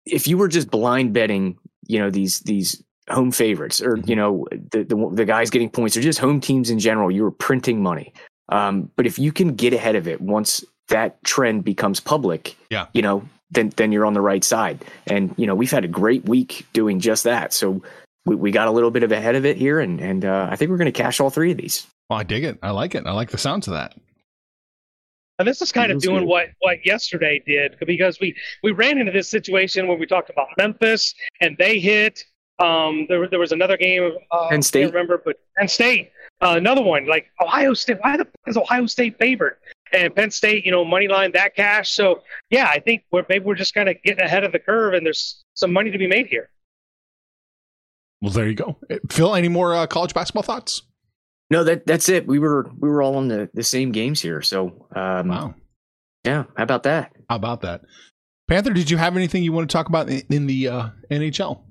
if 0.05 0.27
you 0.27 0.37
were 0.37 0.47
just 0.47 0.69
blind 0.69 1.13
betting, 1.13 1.57
you 1.87 1.99
know, 1.99 2.09
these 2.09 2.39
these 2.41 2.81
home 3.09 3.31
favorites, 3.31 3.81
or 3.81 3.97
you 4.05 4.15
know, 4.15 4.45
the 4.51 4.83
the, 4.83 5.09
the 5.13 5.25
guys 5.25 5.49
getting 5.49 5.69
points, 5.69 5.95
or 5.97 6.01
just 6.01 6.19
home 6.19 6.39
teams 6.39 6.69
in 6.69 6.79
general, 6.79 7.11
you 7.11 7.23
were 7.23 7.31
printing 7.31 7.81
money. 7.81 8.13
Um, 8.49 8.91
but 8.95 9.07
if 9.07 9.17
you 9.17 9.31
can 9.31 9.55
get 9.55 9.73
ahead 9.73 9.95
of 9.95 10.07
it 10.07 10.21
once 10.21 10.63
that 10.89 11.23
trend 11.23 11.63
becomes 11.63 11.99
public, 11.99 12.55
Yeah. 12.69 12.85
you 12.93 13.01
know, 13.01 13.27
then 13.49 13.69
then 13.75 13.91
you're 13.91 14.05
on 14.05 14.13
the 14.13 14.21
right 14.21 14.43
side. 14.43 14.85
And 15.07 15.33
you 15.37 15.47
know, 15.47 15.55
we've 15.55 15.71
had 15.71 15.83
a 15.83 15.87
great 15.87 16.25
week 16.29 16.65
doing 16.73 16.99
just 16.99 17.23
that. 17.23 17.53
So 17.53 17.81
we, 18.27 18.35
we 18.35 18.51
got 18.51 18.67
a 18.67 18.71
little 18.71 18.91
bit 18.91 19.01
of 19.03 19.11
ahead 19.11 19.35
of 19.35 19.45
it 19.45 19.57
here, 19.57 19.79
and 19.79 19.99
and 19.99 20.25
uh, 20.25 20.47
I 20.51 20.55
think 20.55 20.69
we're 20.69 20.77
going 20.77 20.91
to 20.91 20.91
cash 21.03 21.19
all 21.19 21.29
three 21.31 21.51
of 21.51 21.57
these. 21.57 21.87
well, 22.09 22.19
I 22.19 22.23
dig 22.23 22.43
it. 22.43 22.59
I 22.61 22.69
like 22.71 22.93
it. 22.93 23.07
I 23.07 23.11
like 23.13 23.31
the 23.31 23.37
sounds 23.39 23.67
of 23.67 23.73
that. 23.73 23.95
And 25.37 25.47
this 25.47 25.61
is 25.61 25.71
kind 25.71 25.91
of 25.91 26.01
doing 26.01 26.25
what 26.25 26.47
what 26.59 26.85
yesterday 26.85 27.43
did 27.45 27.75
because 27.85 28.19
we 28.19 28.35
we 28.63 28.71
ran 28.71 28.97
into 28.97 29.11
this 29.11 29.29
situation 29.29 29.87
when 29.87 29.99
we 29.99 30.05
talked 30.05 30.29
about 30.29 30.47
Memphis 30.57 31.13
and 31.41 31.57
they 31.57 31.79
hit. 31.79 32.23
Um, 32.59 33.05
there 33.09 33.27
there 33.27 33.39
was 33.39 33.51
another 33.51 33.75
game. 33.75 34.13
Uh, 34.31 34.47
Penn 34.47 34.61
State. 34.61 34.83
can't 34.83 34.93
remember, 34.93 35.21
but 35.23 35.37
Penn 35.57 35.67
State. 35.67 36.11
Uh, 36.41 36.55
another 36.57 36.81
one 36.81 37.05
like 37.05 37.27
Ohio 37.41 37.73
State. 37.73 37.97
Why 37.99 38.15
the 38.15 38.23
fuck 38.23 38.47
is 38.47 38.55
Ohio 38.55 38.85
State 38.85 39.17
favored? 39.17 39.57
And 39.91 40.15
Penn 40.15 40.31
State, 40.31 40.65
you 40.65 40.71
know, 40.71 40.85
money 40.85 41.09
line 41.09 41.33
that 41.33 41.55
cash. 41.55 41.91
So 41.91 42.23
yeah, 42.49 42.69
I 42.73 42.79
think 42.79 43.03
we're 43.11 43.25
maybe 43.27 43.43
we're 43.43 43.55
just 43.55 43.73
kind 43.73 43.89
of 43.89 44.01
getting 44.03 44.23
ahead 44.23 44.45
of 44.45 44.53
the 44.53 44.59
curve, 44.59 44.93
and 44.93 45.05
there's 45.05 45.43
some 45.53 45.73
money 45.73 45.91
to 45.91 45.97
be 45.97 46.07
made 46.07 46.27
here. 46.27 46.49
Well, 48.21 48.31
there 48.31 48.47
you 48.47 48.55
go. 48.55 48.77
Phil, 49.11 49.35
any 49.35 49.49
more 49.49 49.75
uh, 49.75 49.85
college 49.85 50.13
basketball 50.13 50.43
thoughts? 50.43 50.81
No, 51.51 51.63
that 51.63 51.85
that's 51.85 52.09
it. 52.09 52.27
We 52.27 52.39
were 52.39 52.69
we 52.79 52.89
were 52.89 53.01
all 53.01 53.15
on 53.17 53.27
the, 53.27 53.49
the 53.53 53.63
same 53.63 53.91
games 53.91 54.21
here. 54.21 54.41
So 54.41 54.87
um, 54.95 55.27
Wow. 55.29 55.55
yeah, 56.23 56.45
how 56.55 56.63
about 56.63 56.83
that? 56.83 57.11
How 57.29 57.35
about 57.35 57.61
that? 57.61 57.81
Panther, 58.47 58.73
did 58.73 58.89
you 58.89 58.97
have 58.97 59.15
anything 59.15 59.43
you 59.43 59.53
want 59.53 59.69
to 59.69 59.73
talk 59.73 59.87
about 59.89 60.09
in, 60.09 60.21
in 60.29 60.47
the 60.47 60.67
uh, 60.67 60.89
NHL? 61.11 61.61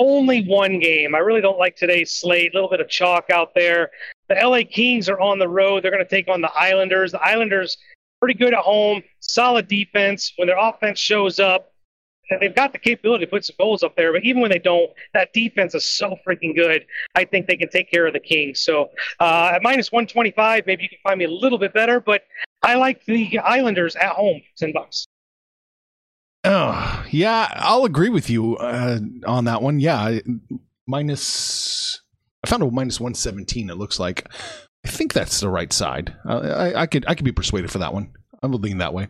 only 0.00 0.44
one 0.46 0.78
game. 0.78 1.14
I 1.14 1.18
really 1.18 1.42
don't 1.42 1.58
like 1.58 1.76
today's 1.76 2.10
slate. 2.10 2.52
A 2.52 2.56
little 2.56 2.70
bit 2.70 2.80
of 2.80 2.88
chalk 2.88 3.28
out 3.30 3.54
there. 3.54 3.90
The 4.30 4.34
LA 4.34 4.60
Kings 4.62 5.10
are 5.10 5.20
on 5.20 5.38
the 5.38 5.46
road. 5.48 5.82
They're 5.84 5.90
going 5.90 6.02
to 6.02 6.08
take 6.08 6.26
on 6.26 6.40
the 6.40 6.50
Islanders. 6.56 7.12
The 7.12 7.20
Islanders 7.20 7.76
pretty 8.18 8.32
good 8.38 8.54
at 8.54 8.60
home, 8.60 9.02
solid 9.20 9.68
defense. 9.68 10.32
When 10.36 10.48
their 10.48 10.58
offense 10.58 10.98
shows 10.98 11.38
up, 11.38 11.66
and 11.66 11.70
they've 12.38 12.54
got 12.54 12.72
the 12.72 12.78
capability 12.78 13.24
to 13.24 13.30
put 13.30 13.44
some 13.44 13.56
goals 13.58 13.82
up 13.82 13.96
there. 13.96 14.12
But 14.12 14.24
even 14.24 14.40
when 14.42 14.50
they 14.50 14.58
don't, 14.58 14.90
that 15.14 15.32
defense 15.32 15.74
is 15.74 15.84
so 15.84 16.16
freaking 16.26 16.54
good. 16.54 16.86
I 17.14 17.24
think 17.24 17.46
they 17.46 17.56
can 17.56 17.68
take 17.68 17.90
care 17.90 18.06
of 18.06 18.12
the 18.12 18.20
Kings. 18.20 18.60
So 18.60 18.90
uh, 19.18 19.52
at 19.54 19.62
minus 19.62 19.90
125, 19.90 20.66
maybe 20.66 20.84
you 20.84 20.88
can 20.88 20.98
find 21.02 21.18
me 21.18 21.24
a 21.24 21.30
little 21.30 21.58
bit 21.58 21.72
better. 21.74 22.00
But 22.00 22.22
I 22.62 22.74
like 22.74 23.04
the 23.04 23.38
Islanders 23.38 23.96
at 23.96 24.12
home, 24.12 24.42
ten 24.56 24.72
bucks. 24.72 25.06
Oh, 26.44 27.04
yeah, 27.10 27.48
I'll 27.56 27.84
agree 27.84 28.08
with 28.08 28.30
you 28.30 28.56
uh, 28.56 28.98
on 29.26 29.44
that 29.44 29.62
one. 29.62 29.80
Yeah, 29.80 30.20
minus. 30.86 32.00
I 32.44 32.48
found 32.48 32.62
a 32.62 32.70
minus 32.70 33.00
one 33.00 33.14
seventeen. 33.14 33.70
It 33.70 33.76
looks 33.76 33.98
like. 33.98 34.26
I 34.84 34.88
think 34.88 35.12
that's 35.12 35.40
the 35.40 35.50
right 35.50 35.70
side. 35.72 36.14
Uh, 36.26 36.38
I, 36.38 36.82
I 36.82 36.86
could 36.86 37.04
I 37.06 37.14
could 37.14 37.24
be 37.24 37.32
persuaded 37.32 37.70
for 37.70 37.78
that 37.78 37.92
one. 37.92 38.12
I 38.42 38.46
would 38.46 38.62
lean 38.62 38.78
that 38.78 38.94
way. 38.94 39.08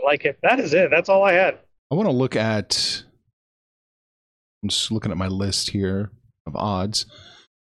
I 0.00 0.04
like 0.04 0.24
it. 0.24 0.38
That 0.42 0.58
is 0.58 0.72
it. 0.72 0.90
That's 0.90 1.10
all 1.10 1.22
I 1.22 1.32
had. 1.32 1.58
I 1.92 1.94
want 1.94 2.08
to 2.08 2.16
look 2.16 2.36
at. 2.36 3.04
I'm 4.62 4.70
just 4.70 4.90
looking 4.90 5.12
at 5.12 5.18
my 5.18 5.28
list 5.28 5.70
here 5.70 6.10
of 6.46 6.56
odds. 6.56 7.04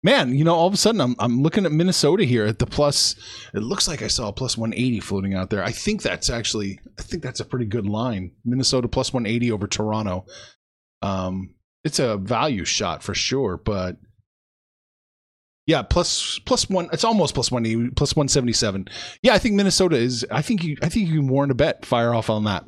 man, 0.04 0.36
you 0.36 0.44
know, 0.44 0.54
all 0.54 0.68
of 0.68 0.74
a 0.74 0.78
sudden 0.78 1.00
I'm 1.00 1.16
I'm 1.18 1.42
looking 1.42 1.66
at 1.66 1.72
Minnesota 1.72 2.26
here 2.26 2.46
at 2.46 2.60
the 2.60 2.66
plus. 2.66 3.16
It 3.54 3.63
looks 3.63 3.88
like 3.88 4.02
I 4.02 4.08
saw 4.08 4.28
a 4.28 4.34
plus 4.34 4.58
180 4.58 5.00
floating 5.00 5.34
out 5.34 5.50
there. 5.50 5.63
I 5.63 5.72
think 5.72 6.02
that's 6.02 6.30
actually 6.30 6.82
I 7.00 7.04
think 7.04 7.24
that's 7.24 7.40
a 7.40 7.46
pretty 7.46 7.68
good 7.68 7.88
line. 7.88 8.32
Minnesota 8.44 8.90
plus 8.90 9.13
180 9.13 9.50
over 9.54 9.66
Toronto. 9.66 10.26
Um, 11.02 11.56
it's 11.86 12.00
a 12.00 12.18
value 12.18 12.66
shot 12.66 13.04
for 13.04 13.13
sure, 13.13 13.56
but 13.56 13.96
yeah, 15.68 15.84
plus 15.84 16.40
plus 16.40 16.70
one. 16.70 16.90
It's 16.92 17.06
almost 17.06 17.34
plus 17.34 17.50
one 17.50 17.66
eighty, 17.66 17.90
plus 17.92 18.13
one 18.13 18.28
seventy 18.28 18.54
seven. 18.54 18.88
Yeah, 19.22 19.36
I 19.36 19.38
think 19.38 19.56
Minnesota 19.56 19.96
is. 19.96 20.26
I 20.30 20.42
think 20.42 20.63
you. 20.63 20.76
I 20.82 20.90
think 20.90 21.08
you 21.08 21.20
can 21.20 21.28
warrant 21.28 21.52
a 21.52 21.56
bet. 21.56 21.86
Fire 21.86 22.13
off 22.13 22.30
on 22.30 22.46
that. 22.46 22.66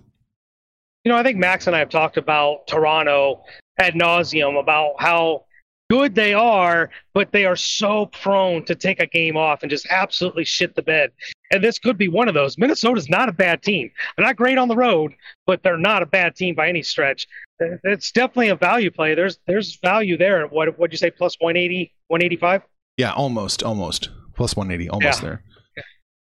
You 1.06 1.12
know, 1.12 1.18
I 1.18 1.24
think 1.24 1.38
Max 1.38 1.68
and 1.68 1.76
I 1.76 1.80
have 1.80 1.90
talked 1.90 2.18
about 2.18 2.68
Toronto 2.68 3.44
ad 3.80 3.94
nauseum 3.94 4.60
about 4.60 4.96
how 5.00 5.46
good 5.90 6.14
they 6.14 6.34
are, 6.34 6.90
but 7.14 7.32
they 7.32 7.46
are 7.46 7.56
so 7.56 8.06
prone 8.08 8.64
to 8.66 8.76
take 8.76 9.00
a 9.00 9.08
game 9.08 9.36
off 9.38 9.64
and 9.64 9.70
just 9.72 9.88
absolutely 9.90 10.44
shit 10.44 10.76
the 10.76 10.82
bed. 10.82 11.12
And 11.52 11.64
this 11.64 11.80
could 11.80 11.98
be 11.98 12.10
one 12.10 12.28
of 12.28 12.34
those. 12.36 12.58
Minnesota's 12.58 13.10
not 13.10 13.28
a 13.30 13.32
bad 13.32 13.64
team. 13.64 13.90
They're 14.16 14.26
not 14.26 14.36
great 14.36 14.58
on 14.58 14.68
the 14.68 14.76
road, 14.76 15.14
but 15.48 15.64
they're 15.64 15.78
not 15.78 16.04
a 16.04 16.06
bad 16.06 16.36
team 16.36 16.54
by 16.54 16.68
any 16.70 16.84
stretch. 16.84 17.28
It's 17.60 18.12
definitely 18.12 18.50
a 18.50 18.56
value 18.56 18.92
play. 18.92 19.16
There's 19.16 19.40
there's 19.48 19.80
value 19.84 20.18
there. 20.18 20.46
What 20.48 20.78
what'd 20.78 20.94
you 20.94 20.98
say? 20.98 21.10
Plus 21.12 21.36
180, 21.40 21.92
185? 22.08 22.62
Yeah, 22.98 23.14
almost, 23.14 23.64
almost 23.64 24.10
plus 24.36 24.56
one 24.56 24.70
eighty, 24.72 24.90
almost 24.90 25.22
Yeah. 25.24 25.28
there. 25.30 25.44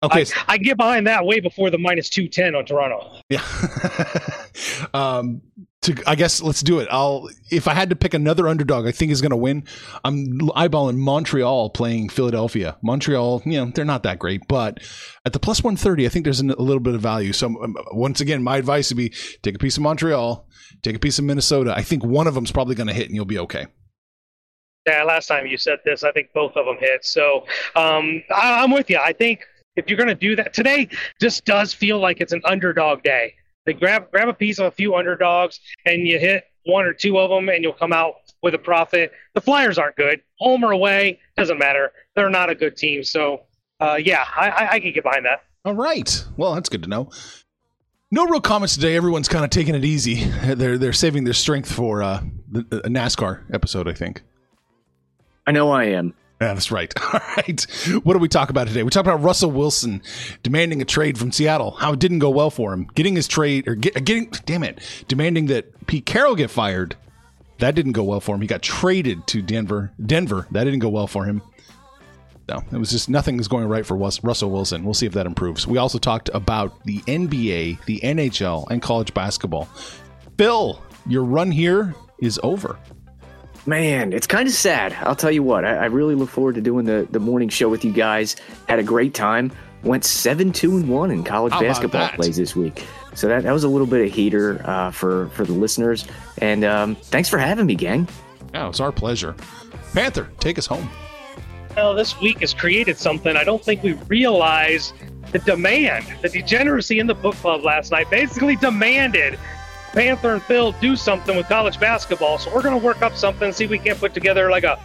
Okay, 0.02 0.24
I, 0.48 0.54
I 0.54 0.58
get 0.58 0.78
behind 0.78 1.06
that 1.08 1.26
way 1.26 1.40
before 1.40 1.68
the 1.68 1.76
minus 1.76 2.08
210 2.08 2.54
on 2.54 2.64
Toronto. 2.64 3.20
Yeah. 3.28 3.42
um, 4.94 5.42
to, 5.82 5.96
I 6.06 6.14
guess 6.14 6.42
let's 6.42 6.60
do 6.60 6.78
it. 6.78 6.88
I'll 6.90 7.28
if 7.50 7.66
I 7.66 7.74
had 7.74 7.90
to 7.90 7.96
pick 7.96 8.12
another 8.12 8.48
underdog, 8.48 8.86
I 8.86 8.92
think 8.92 9.10
is 9.12 9.22
going 9.22 9.30
to 9.30 9.36
win. 9.36 9.64
I'm 10.04 10.38
eyeballing 10.50 10.96
Montreal 10.96 11.70
playing 11.70 12.10
Philadelphia. 12.10 12.76
Montreal, 12.82 13.42
you 13.46 13.52
know, 13.52 13.72
they're 13.74 13.84
not 13.84 14.02
that 14.02 14.18
great, 14.18 14.42
but 14.48 14.80
at 15.24 15.32
the 15.32 15.40
plus 15.40 15.62
130, 15.62 16.06
I 16.06 16.08
think 16.08 16.24
there's 16.24 16.40
a 16.40 16.44
little 16.44 16.80
bit 16.80 16.94
of 16.94 17.00
value. 17.00 17.32
So 17.32 17.46
um, 17.46 17.76
once 17.92 18.20
again, 18.20 18.42
my 18.42 18.58
advice 18.58 18.90
would 18.90 18.98
be 18.98 19.12
take 19.42 19.54
a 19.54 19.58
piece 19.58 19.76
of 19.76 19.82
Montreal, 19.82 20.46
take 20.82 20.96
a 20.96 21.00
piece 21.00 21.18
of 21.18 21.24
Minnesota. 21.24 21.74
I 21.74 21.82
think 21.82 22.04
one 22.04 22.26
of 22.26 22.34
them's 22.34 22.52
probably 22.52 22.74
going 22.74 22.88
to 22.88 22.94
hit, 22.94 23.06
and 23.06 23.14
you'll 23.14 23.24
be 23.24 23.38
okay. 23.38 23.66
Yeah, 24.86 25.04
last 25.04 25.26
time 25.26 25.46
you 25.46 25.56
said 25.56 25.78
this, 25.84 26.04
I 26.04 26.12
think 26.12 26.28
both 26.34 26.56
of 26.56 26.64
them 26.66 26.76
hit. 26.78 27.04
So 27.04 27.46
um, 27.76 28.22
I, 28.34 28.62
I'm 28.62 28.70
with 28.70 28.88
you. 28.90 28.98
I 28.98 29.12
think 29.12 29.46
if 29.76 29.88
you're 29.88 29.98
going 29.98 30.08
to 30.08 30.14
do 30.14 30.36
that 30.36 30.52
today, 30.52 30.88
just 31.20 31.44
does 31.44 31.72
feel 31.72 31.98
like 31.98 32.20
it's 32.20 32.32
an 32.32 32.42
underdog 32.44 33.02
day. 33.02 33.34
They 33.70 33.74
grab 33.74 34.10
grab 34.10 34.26
a 34.26 34.34
piece 34.34 34.58
of 34.58 34.66
a 34.66 34.70
few 34.72 34.96
underdogs, 34.96 35.60
and 35.86 36.04
you 36.04 36.18
hit 36.18 36.42
one 36.66 36.84
or 36.84 36.92
two 36.92 37.20
of 37.20 37.30
them, 37.30 37.48
and 37.48 37.62
you'll 37.62 37.72
come 37.72 37.92
out 37.92 38.14
with 38.42 38.52
a 38.52 38.58
profit. 38.58 39.12
The 39.34 39.40
Flyers 39.40 39.78
aren't 39.78 39.94
good. 39.94 40.22
Home 40.40 40.64
or 40.64 40.72
away 40.72 41.20
doesn't 41.36 41.56
matter. 41.56 41.92
They're 42.16 42.30
not 42.30 42.50
a 42.50 42.56
good 42.56 42.76
team. 42.76 43.04
So 43.04 43.42
uh, 43.78 43.96
yeah, 44.02 44.24
I, 44.36 44.48
I, 44.50 44.70
I 44.72 44.80
can 44.80 44.92
get 44.92 45.04
behind 45.04 45.24
that. 45.24 45.44
All 45.64 45.76
right. 45.76 46.24
Well, 46.36 46.54
that's 46.54 46.68
good 46.68 46.82
to 46.82 46.88
know. 46.88 47.10
No 48.10 48.26
real 48.26 48.40
comments 48.40 48.74
today. 48.74 48.96
Everyone's 48.96 49.28
kind 49.28 49.44
of 49.44 49.50
taking 49.50 49.76
it 49.76 49.84
easy. 49.84 50.24
They're 50.54 50.76
they're 50.76 50.92
saving 50.92 51.22
their 51.22 51.32
strength 51.32 51.72
for 51.72 52.02
uh, 52.02 52.24
the, 52.50 52.80
a 52.84 52.88
NASCAR 52.88 53.54
episode, 53.54 53.86
I 53.86 53.92
think. 53.92 54.22
I 55.46 55.52
know 55.52 55.70
I 55.70 55.84
am. 55.84 56.12
Yeah, 56.40 56.54
that's 56.54 56.70
right. 56.70 56.92
All 57.14 57.20
right. 57.36 57.66
What 58.02 58.14
do 58.14 58.18
we 58.18 58.28
talk 58.28 58.48
about 58.48 58.66
today? 58.66 58.82
We 58.82 58.90
talk 58.90 59.04
about 59.04 59.22
Russell 59.22 59.50
Wilson 59.50 60.02
demanding 60.42 60.80
a 60.80 60.86
trade 60.86 61.18
from 61.18 61.32
Seattle. 61.32 61.72
How 61.72 61.92
it 61.92 61.98
didn't 61.98 62.20
go 62.20 62.30
well 62.30 62.50
for 62.50 62.72
him. 62.72 62.88
Getting 62.94 63.14
his 63.14 63.28
trade 63.28 63.68
or 63.68 63.74
get, 63.74 64.04
getting 64.04 64.30
damn 64.46 64.62
it, 64.62 64.80
demanding 65.06 65.46
that 65.46 65.86
Pete 65.86 66.06
Carroll 66.06 66.34
get 66.34 66.50
fired. 66.50 66.96
That 67.58 67.74
didn't 67.74 67.92
go 67.92 68.04
well 68.04 68.20
for 68.20 68.34
him. 68.34 68.40
He 68.40 68.46
got 68.46 68.62
traded 68.62 69.26
to 69.28 69.42
Denver. 69.42 69.92
Denver. 70.04 70.46
That 70.50 70.64
didn't 70.64 70.78
go 70.78 70.88
well 70.88 71.06
for 71.06 71.26
him. 71.26 71.42
No, 72.48 72.62
it 72.72 72.78
was 72.78 72.90
just 72.90 73.08
nothing 73.08 73.38
is 73.38 73.46
going 73.46 73.68
right 73.68 73.84
for 73.84 73.96
Russell 73.96 74.50
Wilson. 74.50 74.82
We'll 74.82 74.94
see 74.94 75.06
if 75.06 75.12
that 75.12 75.26
improves. 75.26 75.66
We 75.66 75.78
also 75.78 75.98
talked 75.98 76.30
about 76.32 76.82
the 76.84 76.98
NBA, 77.00 77.84
the 77.84 78.00
NHL, 78.00 78.68
and 78.70 78.80
college 78.82 79.14
basketball. 79.14 79.68
Phil, 80.36 80.82
your 81.06 81.22
run 81.22 81.52
here 81.52 81.94
is 82.18 82.40
over. 82.42 82.78
Man, 83.66 84.12
it's 84.12 84.26
kind 84.26 84.48
of 84.48 84.54
sad. 84.54 84.96
I'll 85.00 85.16
tell 85.16 85.30
you 85.30 85.42
what. 85.42 85.64
I, 85.64 85.76
I 85.76 85.84
really 85.86 86.14
look 86.14 86.30
forward 86.30 86.54
to 86.54 86.60
doing 86.60 86.86
the, 86.86 87.06
the 87.10 87.20
morning 87.20 87.48
show 87.48 87.68
with 87.68 87.84
you 87.84 87.92
guys. 87.92 88.36
Had 88.68 88.78
a 88.78 88.82
great 88.82 89.14
time. 89.14 89.52
Went 89.82 90.04
seven 90.04 90.52
two 90.52 90.76
and 90.76 90.88
one 90.88 91.10
in 91.10 91.24
college 91.24 91.52
How 91.52 91.60
basketball 91.60 92.08
plays 92.10 92.36
this 92.36 92.54
week. 92.54 92.84
So 93.14 93.28
that, 93.28 93.44
that 93.44 93.52
was 93.52 93.64
a 93.64 93.68
little 93.68 93.86
bit 93.86 94.06
of 94.06 94.12
heater 94.12 94.60
uh, 94.64 94.90
for 94.90 95.28
for 95.30 95.44
the 95.44 95.52
listeners. 95.52 96.06
And 96.38 96.64
um, 96.64 96.94
thanks 96.96 97.28
for 97.28 97.38
having 97.38 97.66
me, 97.66 97.74
gang. 97.74 98.08
Yeah, 98.52 98.68
it's 98.68 98.80
our 98.80 98.92
pleasure. 98.92 99.34
Panther, 99.94 100.28
take 100.38 100.58
us 100.58 100.66
home. 100.66 100.88
Well, 101.76 101.94
this 101.94 102.18
week 102.20 102.40
has 102.40 102.52
created 102.52 102.98
something 102.98 103.36
I 103.36 103.44
don't 103.44 103.64
think 103.64 103.82
we 103.82 103.92
realize 104.08 104.92
the 105.32 105.38
demand, 105.38 106.04
the 106.20 106.28
degeneracy 106.28 106.98
in 106.98 107.06
the 107.06 107.14
book 107.14 107.36
club 107.36 107.62
last 107.62 107.92
night 107.92 108.10
basically 108.10 108.56
demanded 108.56 109.38
Panther 109.92 110.34
and 110.34 110.42
Phil 110.42 110.72
do 110.72 110.94
something 110.96 111.36
with 111.36 111.48
college 111.48 111.80
basketball. 111.80 112.38
So 112.38 112.54
we're 112.54 112.62
going 112.62 112.78
to 112.78 112.84
work 112.84 113.02
up 113.02 113.16
something, 113.16 113.52
see 113.52 113.64
if 113.64 113.70
we 113.70 113.78
can't 113.78 113.98
put 113.98 114.14
together 114.14 114.50
like 114.50 114.64
a, 114.64 114.78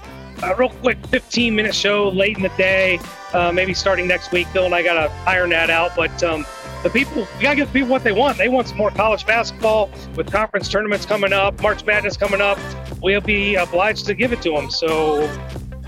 a 0.43 0.55
real 0.55 0.69
quick 0.69 1.05
15 1.07 1.55
minute 1.55 1.75
show 1.75 2.09
late 2.09 2.37
in 2.37 2.43
the 2.43 2.49
day, 2.49 2.99
uh, 3.33 3.51
maybe 3.51 3.73
starting 3.73 4.07
next 4.07 4.31
week. 4.31 4.47
Phil 4.47 4.65
and 4.65 4.73
I 4.73 4.81
got 4.81 4.93
to 4.93 5.13
iron 5.29 5.51
that 5.51 5.69
out. 5.69 5.95
But 5.95 6.23
um, 6.23 6.45
the 6.83 6.89
people, 6.89 7.27
we 7.37 7.43
got 7.43 7.51
to 7.51 7.55
give 7.57 7.73
people 7.73 7.89
what 7.89 8.03
they 8.03 8.11
want. 8.11 8.37
They 8.37 8.49
want 8.49 8.67
some 8.67 8.77
more 8.77 8.91
college 8.91 9.25
basketball 9.25 9.91
with 10.15 10.31
conference 10.31 10.69
tournaments 10.69 11.05
coming 11.05 11.33
up, 11.33 11.61
March 11.61 11.85
Madness 11.85 12.17
coming 12.17 12.41
up. 12.41 12.57
We'll 13.01 13.21
be 13.21 13.55
obliged 13.55 14.07
to 14.07 14.15
give 14.15 14.33
it 14.33 14.41
to 14.41 14.51
them. 14.51 14.71
So 14.71 15.29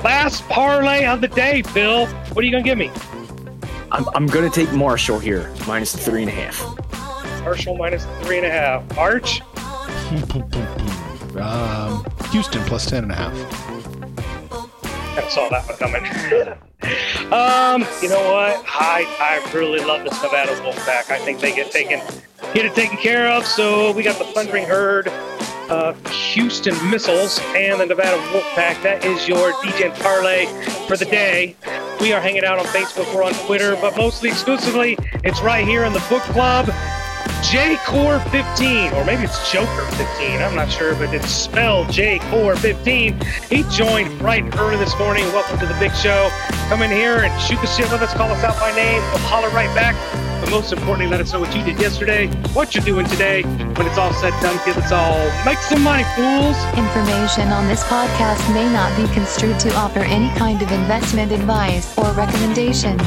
last 0.04 0.44
parlay 0.44 1.06
of 1.06 1.22
the 1.22 1.28
day, 1.28 1.64
Phil. 1.64 2.06
What 2.06 2.38
are 2.38 2.46
you 2.46 2.52
going 2.52 2.64
to 2.64 2.70
give 2.70 2.78
me? 2.78 2.92
I'm, 3.92 4.08
I'm 4.14 4.28
going 4.28 4.50
to 4.50 4.54
take 4.54 4.72
Marshall 4.74 5.18
here, 5.18 5.50
three 5.56 6.22
and 6.22 6.30
a 6.30 6.34
half. 6.34 6.87
Marshall 7.48 7.78
minus 7.78 8.06
three 8.24 8.40
and 8.40 8.46
a 8.46 8.50
half. 8.50 8.98
Arch? 8.98 9.42
Um, 11.38 12.04
Houston 12.32 12.64
plus 12.64 12.88
10 12.90 13.04
and 13.04 13.12
a. 13.12 13.32
I 15.16 15.28
saw 15.30 15.48
that 15.50 15.68
one 15.68 15.78
coming. 15.78 16.04
um, 17.32 17.86
you 18.02 18.10
know 18.10 18.34
what? 18.34 18.66
I 18.68 19.06
I 19.20 19.52
really 19.54 19.80
love 19.86 20.04
this 20.04 20.20
Nevada 20.24 20.54
Wolfpack. 20.62 21.12
I 21.12 21.20
think 21.20 21.40
they 21.40 21.54
get 21.54 21.70
taken 21.70 22.00
get 22.56 22.66
it 22.66 22.74
taken 22.74 22.98
care 22.98 23.28
of. 23.32 23.46
So 23.46 23.92
we 23.92 24.02
got 24.02 24.18
the 24.18 24.26
Thundering 24.26 24.66
Herd, 24.66 25.10
uh, 25.70 25.94
Houston 26.10 26.74
Missiles, 26.90 27.40
and 27.56 27.80
the 27.80 27.86
Nevada 27.86 28.18
Wolfpack. 28.34 28.82
That 28.82 29.06
is 29.06 29.28
your 29.28 29.52
DJ 29.62 29.96
parlay 30.02 30.48
for 30.88 30.98
the 30.98 31.06
day. 31.06 31.56
We 32.02 32.14
are 32.14 32.22
hanging 32.22 32.46
out 32.46 32.58
on 32.58 32.66
Facebook. 32.66 33.14
We're 33.14 33.24
on 33.24 33.34
Twitter, 33.46 33.76
but 33.76 33.96
mostly 33.96 34.30
exclusively, 34.30 34.98
it's 35.24 35.42
right 35.42 35.68
here 35.68 35.84
in 35.84 35.94
the 35.94 36.04
book 36.10 36.24
club. 36.24 36.72
Core 37.86 38.20
15, 38.32 38.94
or 38.94 39.06
maybe 39.06 39.24
it's 39.24 39.52
Joker 39.52 39.86
15. 39.92 40.42
I'm 40.42 40.56
not 40.56 40.70
sure, 40.70 40.94
but 40.96 41.14
it's 41.14 41.30
spelled 41.30 41.88
Core 42.30 42.56
15. 42.56 43.20
He 43.50 43.64
joined 43.72 44.18
bright 44.20 44.44
and 44.44 44.56
early 44.56 44.78
this 44.78 44.98
morning. 45.00 45.24
Welcome 45.28 45.58
to 45.60 45.66
the 45.66 45.76
big 45.80 45.94
show. 45.96 46.30
Come 46.68 46.82
in 46.82 46.92
here 46.92 47.20
and 47.20 47.42
shoot 47.42 47.60
the 47.62 47.68
shit 47.68 47.90
with 47.92 48.02
us. 48.02 48.14
Call 48.14 48.30
us 48.30 48.44
out 48.44 48.60
by 48.60 48.76
name. 48.76 49.02
We'll 49.10 49.20
holler 49.20 49.50
right 49.50 49.74
back. 49.74 49.96
But 50.42 50.52
most 50.52 50.74
importantly, 50.74 51.10
let 51.10 51.22
us 51.22 51.32
know 51.32 51.40
what 51.40 51.56
you 51.56 51.64
did 51.64 51.80
yesterday, 51.80 52.28
what 52.54 52.76
you're 52.76 52.84
doing 52.84 53.08
today. 53.08 53.44
When 53.44 53.88
it's 53.88 53.98
all 53.98 54.14
said 54.14 54.34
and 54.34 54.42
done, 54.42 54.66
kids, 54.66 54.78
it's 54.78 54.92
all 54.92 55.46
make 55.46 55.60
some 55.60 55.82
money, 55.82 56.04
fools. 56.16 56.58
Information 56.76 57.50
on 57.50 57.68
this 57.68 57.84
podcast 57.84 58.54
may 58.54 58.72
not 58.72 58.96
be 58.98 59.12
construed 59.14 59.60
to 59.62 59.74
offer 59.76 60.00
any 60.00 60.30
kind 60.38 60.62
of 60.62 60.72
investment 60.72 61.32
advice 61.32 61.98
or 61.98 62.12
recommendations. 62.12 63.02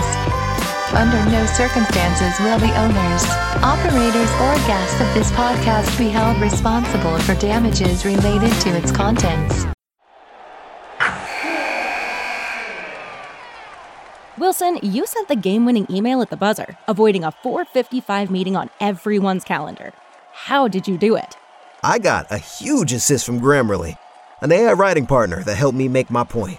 Under 0.93 1.25
no 1.31 1.47
circumstances 1.47 2.39
will 2.41 2.59
the 2.59 2.77
owners, 2.77 3.25
operators, 3.63 4.31
or 4.41 4.55
guests 4.67 5.01
of 5.01 5.15
this 5.15 5.31
podcast 5.31 5.97
be 5.97 6.09
held 6.09 6.41
responsible 6.41 7.17
for 7.21 7.37
damages 7.37 8.05
related 8.05 8.53
to 8.63 8.71
its 8.77 8.91
contents. 8.91 9.67
Wilson, 14.37 14.81
you 14.83 15.07
sent 15.07 15.29
the 15.29 15.37
game 15.37 15.65
winning 15.65 15.87
email 15.89 16.23
at 16.23 16.31
the 16.31 16.37
buzzer, 16.37 16.77
avoiding 16.89 17.23
a 17.23 17.31
455 17.31 18.31
meeting 18.31 18.57
on 18.57 18.69
everyone's 18.81 19.45
calendar. 19.45 19.93
How 20.33 20.67
did 20.67 20.89
you 20.89 20.99
do 20.99 21.15
it? 21.15 21.37
I 21.85 22.01
got 22.01 22.27
a 22.33 22.39
huge 22.39 22.93
assist 22.93 23.27
from 23.27 23.41
Grammarly, 23.41 23.97
an 24.41 24.51
AI 24.51 24.73
writing 24.73 25.07
partner 25.07 25.45
that 25.45 25.55
helped 25.55 25.79
me 25.79 25.87
make 25.87 26.11
my 26.11 26.25
point. 26.25 26.59